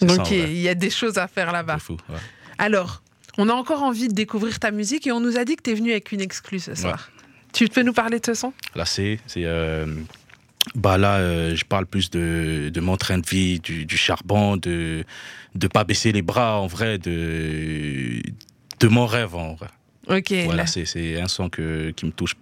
Donc 0.00 0.10
ça, 0.26 0.34
il 0.34 0.58
y 0.58 0.68
a 0.68 0.74
des 0.74 0.90
choses 0.90 1.18
à 1.18 1.28
faire 1.28 1.52
là-bas. 1.52 1.78
Fou, 1.78 1.98
ouais. 2.08 2.16
Alors, 2.56 3.02
on 3.38 3.48
a 3.48 3.52
encore 3.52 3.82
envie 3.82 4.08
de 4.08 4.14
découvrir 4.14 4.58
ta 4.58 4.70
musique 4.70 5.06
et 5.06 5.12
on 5.12 5.20
nous 5.20 5.38
a 5.38 5.44
dit 5.44 5.56
que 5.56 5.62
tu 5.62 5.70
es 5.70 5.74
venu 5.74 5.92
avec 5.92 6.12
une 6.12 6.20
exclue 6.20 6.58
ce 6.58 6.74
soir. 6.74 7.10
Tu 7.52 7.68
peux 7.68 7.82
nous 7.82 7.94
parler 7.94 8.20
de 8.20 8.26
ce 8.26 8.34
son? 8.34 8.52
Là, 8.74 8.84
c'est 8.84 9.20
c'est, 9.26 9.44
euh, 9.44 9.86
Bah 10.74 10.98
là, 10.98 11.16
euh, 11.16 11.56
je 11.56 11.64
parle 11.64 11.86
plus 11.86 12.10
de, 12.10 12.70
de 12.72 12.80
mon 12.80 12.96
train 12.96 13.18
de 13.18 13.26
vie, 13.26 13.58
du, 13.60 13.86
du 13.86 13.96
charbon, 13.96 14.56
de 14.56 15.04
de 15.54 15.66
pas 15.68 15.84
baisser 15.84 16.12
les 16.12 16.22
bras 16.22 16.60
en 16.60 16.66
vrai, 16.66 16.98
de 16.98 18.20
de 18.80 18.88
mon 18.88 19.06
rêve 19.06 19.34
en 19.34 19.54
vrai. 19.54 19.68
Ok. 20.08 20.32
Voilà, 20.44 20.62
là. 20.62 20.66
c'est 20.66 20.84
c'est 20.84 21.20
un 21.20 21.28
son 21.28 21.48
que, 21.48 21.90
qui 21.90 22.06
me 22.06 22.12
touche 22.12 22.34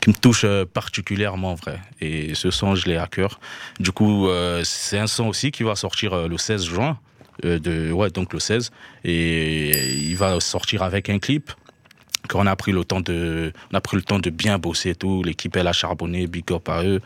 qui 0.00 0.10
me 0.10 0.14
touche 0.14 0.44
euh, 0.44 0.64
particulièrement 0.64 1.52
en 1.52 1.54
vrai. 1.54 1.80
Et 2.00 2.34
ce 2.34 2.50
son, 2.50 2.74
je 2.74 2.86
l'ai 2.88 2.96
à 2.96 3.06
cœur. 3.06 3.38
Du 3.80 3.92
coup, 3.92 4.28
euh, 4.28 4.62
c'est 4.64 4.98
un 4.98 5.06
son 5.06 5.26
aussi 5.26 5.50
qui 5.50 5.62
va 5.62 5.74
sortir 5.74 6.28
le 6.28 6.38
16 6.38 6.64
juin. 6.64 6.98
Euh, 7.44 7.58
de, 7.58 7.92
ouais, 7.92 8.10
donc 8.10 8.32
le 8.32 8.40
16. 8.40 8.70
Et 9.04 9.94
il 9.94 10.16
va 10.16 10.40
sortir 10.40 10.82
avec 10.82 11.10
un 11.10 11.18
clip 11.18 11.52
qu'on 12.28 12.46
a 12.46 12.56
pris 12.56 12.72
le 12.72 12.84
temps 12.84 13.00
de, 13.00 13.52
on 13.72 13.76
a 13.76 13.80
pris 13.80 13.96
le 13.96 14.02
temps 14.02 14.18
de 14.18 14.30
bien 14.30 14.58
bosser 14.58 14.94
tout. 14.94 15.22
L'équipe 15.22 15.56
elle 15.56 15.68
a 15.68 15.72
charbonné, 15.72 16.26
big 16.26 16.50
up 16.52 16.68
à 16.68 16.82
eux. 16.84 17.00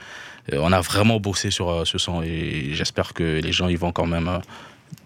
Euh, 0.52 0.58
on 0.60 0.72
a 0.72 0.80
vraiment 0.80 1.20
bossé 1.20 1.50
sur 1.50 1.70
euh, 1.70 1.84
ce 1.84 1.98
son 1.98 2.22
et 2.22 2.70
j'espère 2.72 3.12
que 3.12 3.40
les 3.40 3.52
gens 3.52 3.68
ils 3.68 3.78
vont 3.78 3.92
quand 3.92 4.06
même 4.06 4.40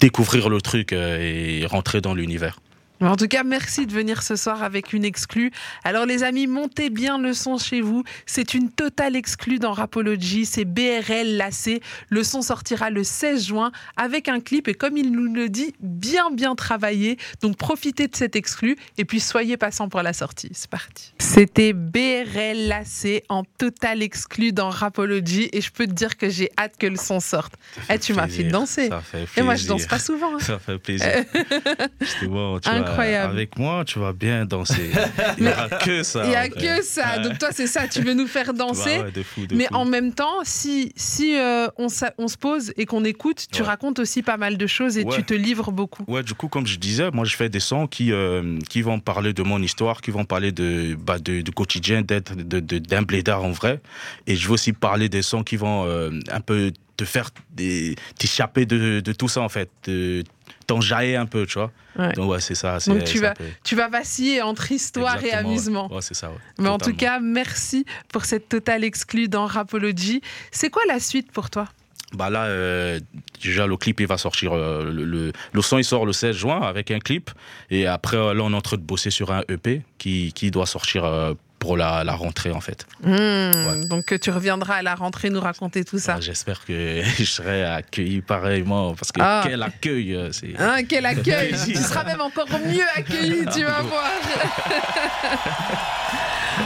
découvrir 0.00 0.48
le 0.48 0.60
truc 0.60 0.92
et 0.92 1.66
rentrer 1.66 2.00
dans 2.00 2.14
l'univers. 2.14 2.58
En 3.00 3.16
tout 3.16 3.26
cas, 3.28 3.42
merci 3.42 3.86
de 3.86 3.92
venir 3.92 4.22
ce 4.22 4.36
soir 4.36 4.62
avec 4.62 4.92
une 4.92 5.04
exclue. 5.04 5.50
Alors 5.82 6.06
les 6.06 6.22
amis, 6.22 6.46
montez 6.46 6.90
bien 6.90 7.18
le 7.18 7.34
son 7.34 7.58
chez 7.58 7.80
vous. 7.80 8.04
C'est 8.24 8.54
une 8.54 8.70
totale 8.70 9.16
exclue 9.16 9.58
dans 9.58 9.72
Rapology. 9.72 10.46
C'est 10.46 10.64
BRL 10.64 11.36
Lacé. 11.36 11.80
Le 12.08 12.22
son 12.22 12.40
sortira 12.40 12.90
le 12.90 13.02
16 13.04 13.46
juin 13.48 13.72
avec 13.96 14.28
un 14.28 14.40
clip 14.40 14.68
et 14.68 14.74
comme 14.74 14.96
il 14.96 15.10
nous 15.10 15.32
le 15.34 15.48
dit, 15.48 15.74
bien 15.80 16.30
bien 16.30 16.54
travaillé. 16.54 17.18
Donc 17.42 17.56
profitez 17.56 18.06
de 18.06 18.14
cette 18.16 18.36
exclue 18.36 18.76
et 18.96 19.04
puis 19.04 19.20
soyez 19.20 19.56
patient 19.56 19.88
pour 19.88 20.02
la 20.02 20.12
sortie. 20.12 20.50
C'est 20.52 20.70
parti. 20.70 21.12
C'était 21.18 21.72
BRL 21.72 22.68
Lacé 22.68 23.24
en 23.28 23.42
totale 23.44 24.02
exclue 24.02 24.52
dans 24.52 24.70
Rapology 24.70 25.48
et 25.52 25.60
je 25.60 25.70
peux 25.72 25.86
te 25.86 25.92
dire 25.92 26.16
que 26.16 26.30
j'ai 26.30 26.50
hâte 26.56 26.74
que 26.78 26.86
le 26.86 26.96
son 26.96 27.20
sorte. 27.20 27.54
Eh, 27.90 27.98
tu 27.98 28.14
m'as 28.14 28.28
fait 28.28 28.34
Plaisir. 28.44 28.52
danser. 28.52 28.88
Ça 28.88 29.00
fait 29.00 29.26
Et 29.36 29.42
moi 29.42 29.56
je 29.56 29.66
plaisir. 29.66 29.76
danse 29.76 29.86
pas 29.86 29.98
souvent. 29.98 30.36
hein. 30.36 30.40
Ça 30.40 30.58
fait 30.58 30.78
plaisir. 30.78 31.08
Vois, 32.28 32.60
tu 32.60 32.70
vas- 32.70 32.83
Incroyable. 32.90 33.32
avec 33.32 33.58
moi, 33.58 33.84
tu 33.84 33.98
vas 33.98 34.12
bien 34.12 34.44
danser. 34.44 34.90
Il 35.38 35.44
n'y 35.44 35.50
aura 35.50 35.68
que 35.68 36.02
ça. 36.02 36.24
Il 36.24 36.30
n'y 36.30 36.36
a 36.36 36.48
que 36.48 36.82
ça. 36.82 37.18
Donc 37.18 37.38
toi, 37.38 37.48
c'est 37.52 37.66
ça. 37.66 37.88
Tu 37.88 38.00
veux 38.02 38.14
nous 38.14 38.26
faire 38.26 38.54
danser. 38.54 38.98
Bah 38.98 39.04
ouais, 39.04 39.10
de 39.12 39.22
fou, 39.22 39.46
de 39.46 39.54
Mais 39.54 39.66
fou. 39.66 39.74
en 39.74 39.84
même 39.84 40.12
temps, 40.12 40.38
si, 40.44 40.92
si 40.96 41.36
euh, 41.36 41.66
on, 41.76 41.88
se 41.88 42.36
pose 42.38 42.72
et 42.76 42.86
qu'on 42.86 43.04
écoute, 43.04 43.46
tu 43.52 43.62
Ouais. 43.62 43.68
racontes 43.68 43.98
aussi 43.98 44.22
pas 44.22 44.36
mal 44.36 44.56
de 44.56 44.66
choses 44.66 44.98
et 44.98 45.04
Ouais. 45.04 45.16
tu 45.16 45.24
te 45.24 45.34
livres 45.34 45.72
beaucoup. 45.72 46.04
Ouais, 46.08 46.22
du 46.22 46.34
coup, 46.34 46.48
comme 46.48 46.66
je 46.66 46.78
disais, 46.78 47.10
moi, 47.12 47.24
je 47.24 47.36
fais 47.36 47.48
des 47.48 47.60
sons 47.60 47.86
qui, 47.86 48.12
euh, 48.12 48.58
qui 48.68 48.82
vont 48.82 49.00
parler 49.00 49.32
de 49.32 49.42
mon 49.42 49.60
histoire, 49.62 50.00
qui 50.00 50.10
vont 50.10 50.24
parler 50.24 50.52
de, 50.52 50.94
bah, 50.94 51.18
de, 51.18 51.42
quotidien, 51.50 52.02
d'être 52.02 52.34
d'un 52.34 53.02
blédard 53.02 53.44
en 53.44 53.50
vrai. 53.50 53.80
Et 54.26 54.36
je 54.36 54.46
veux 54.46 54.54
aussi 54.54 54.72
parler 54.72 55.08
des 55.08 55.22
sons 55.22 55.42
qui 55.42 55.56
vont 55.56 55.84
euh, 55.86 56.10
un 56.30 56.40
peu 56.40 56.72
te 56.96 57.04
faire 57.04 57.30
des- 57.50 57.96
t'échapper 58.18 58.66
de, 58.66 59.00
de 59.00 59.12
tout 59.12 59.28
ça, 59.28 59.40
en 59.40 59.48
fait. 59.48 59.68
De, 59.84 60.22
t'enjailler 60.66 61.16
un 61.16 61.26
peu, 61.26 61.46
tu 61.46 61.54
vois. 61.58 61.70
Ouais. 61.98 62.12
Donc, 62.14 62.30
ouais, 62.30 62.40
c'est 62.40 62.54
ça. 62.54 62.78
Donc, 62.86 63.04
tu 63.04 63.18
vas 63.18 63.34
peu- 63.34 63.44
Tu 63.64 63.76
vas 63.76 63.88
vaciller 63.88 64.40
entre 64.42 64.72
histoire 64.72 65.16
et 65.16 65.26
Exactement, 65.26 65.48
amusement. 65.50 65.92
Ouais, 65.92 66.00
c'est 66.02 66.14
ça, 66.14 66.30
ouais. 66.30 66.36
Mais 66.58 66.68
en 66.68 66.78
tout 66.78 66.94
cas, 66.94 67.20
merci 67.20 67.84
pour 68.12 68.24
cette 68.24 68.48
totale 68.48 68.82
exclue 68.84 69.28
dans 69.28 69.46
Rapology. 69.46 70.20
C'est 70.50 70.70
quoi 70.70 70.82
la 70.88 71.00
suite 71.00 71.30
pour 71.32 71.50
toi? 71.50 71.68
Bah 72.14 72.30
là, 72.30 72.44
euh, 72.44 73.00
déjà, 73.42 73.66
le 73.66 73.76
clip, 73.76 73.98
il 74.00 74.06
va 74.06 74.16
sortir. 74.18 74.52
euh, 74.52 74.84
le, 74.90 75.04
le, 75.04 75.32
le 75.52 75.62
son, 75.62 75.78
il 75.78 75.84
sort 75.84 76.06
le 76.06 76.12
16 76.12 76.36
juin 76.36 76.60
avec 76.62 76.90
un 76.92 77.00
clip. 77.00 77.30
Et 77.70 77.86
après, 77.86 78.16
euh, 78.16 78.32
là, 78.34 78.42
on 78.44 78.52
est 78.52 78.56
en 78.56 78.60
train 78.60 78.76
de 78.76 78.82
bosser 78.82 79.10
sur 79.10 79.32
un 79.32 79.42
EP 79.48 79.82
qui, 79.98 80.32
qui 80.32 80.50
doit 80.52 80.66
sortir 80.66 81.04
euh, 81.04 81.34
pour 81.64 81.78
la, 81.78 82.04
la 82.04 82.12
rentrée, 82.12 82.50
en 82.52 82.60
fait. 82.60 82.84
Hmm, 83.02 83.84
Donc 83.88 84.12
euh, 84.12 84.18
tu 84.18 84.30
reviendras 84.30 84.74
à 84.76 84.82
la 84.82 84.94
rentrée 84.94 85.30
nous 85.30 85.40
raconter 85.40 85.82
tout 85.82 85.98
ça. 85.98 86.16
Ah, 86.18 86.20
J'espère 86.20 86.62
que 86.66 87.02
je 87.18 87.24
serai 87.24 87.64
accueilli 87.64 88.20
pareillement. 88.20 88.94
Parce 88.94 89.10
que 89.12 89.20
Ah. 89.22 89.42
quel 89.46 89.62
accueil, 89.62 90.14
euh, 90.14 90.30
c'est. 90.30 90.52
Hein, 90.58 90.84
quel 90.86 91.06
accueil. 91.06 91.54
Tu 91.66 91.74
seras 91.76 92.04
même 92.04 92.20
encore 92.20 92.48
mieux 92.66 92.84
accueilli, 92.94 93.46
tu 93.54 93.64
vas 93.64 93.80
voir. 93.90 94.10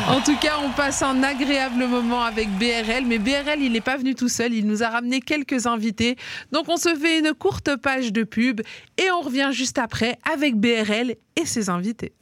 En 0.08 0.20
tout 0.20 0.36
cas, 0.38 0.56
on 0.64 0.70
passe 0.70 1.00
un 1.02 1.22
agréable 1.22 1.86
moment 1.86 2.22
avec 2.24 2.48
BRL, 2.58 3.04
mais 3.06 3.18
BRL, 3.18 3.60
il 3.60 3.70
n'est 3.72 3.80
pas 3.80 3.96
venu 3.96 4.14
tout 4.16 4.28
seul, 4.28 4.52
il 4.52 4.66
nous 4.66 4.82
a 4.82 4.88
ramené 4.88 5.20
quelques 5.20 5.66
invités. 5.66 6.16
Donc 6.52 6.68
on 6.68 6.76
se 6.76 6.94
fait 6.96 7.20
une 7.20 7.32
courte 7.34 7.76
page 7.76 8.12
de 8.12 8.24
pub 8.24 8.60
et 8.98 9.10
on 9.12 9.20
revient 9.20 9.50
juste 9.52 9.78
après 9.78 10.18
avec 10.34 10.56
BRL 10.56 11.14
et 11.36 11.46
ses 11.46 11.70
invités. 11.70 12.12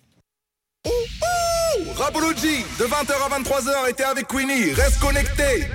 Rapology, 1.96 2.64
de 2.78 2.84
20h 2.84 3.12
à 3.12 3.38
23h, 3.38 3.90
était 3.90 4.04
avec 4.04 4.26
Queenie. 4.28 4.72
Reste 4.72 4.98
connecté. 5.00 5.68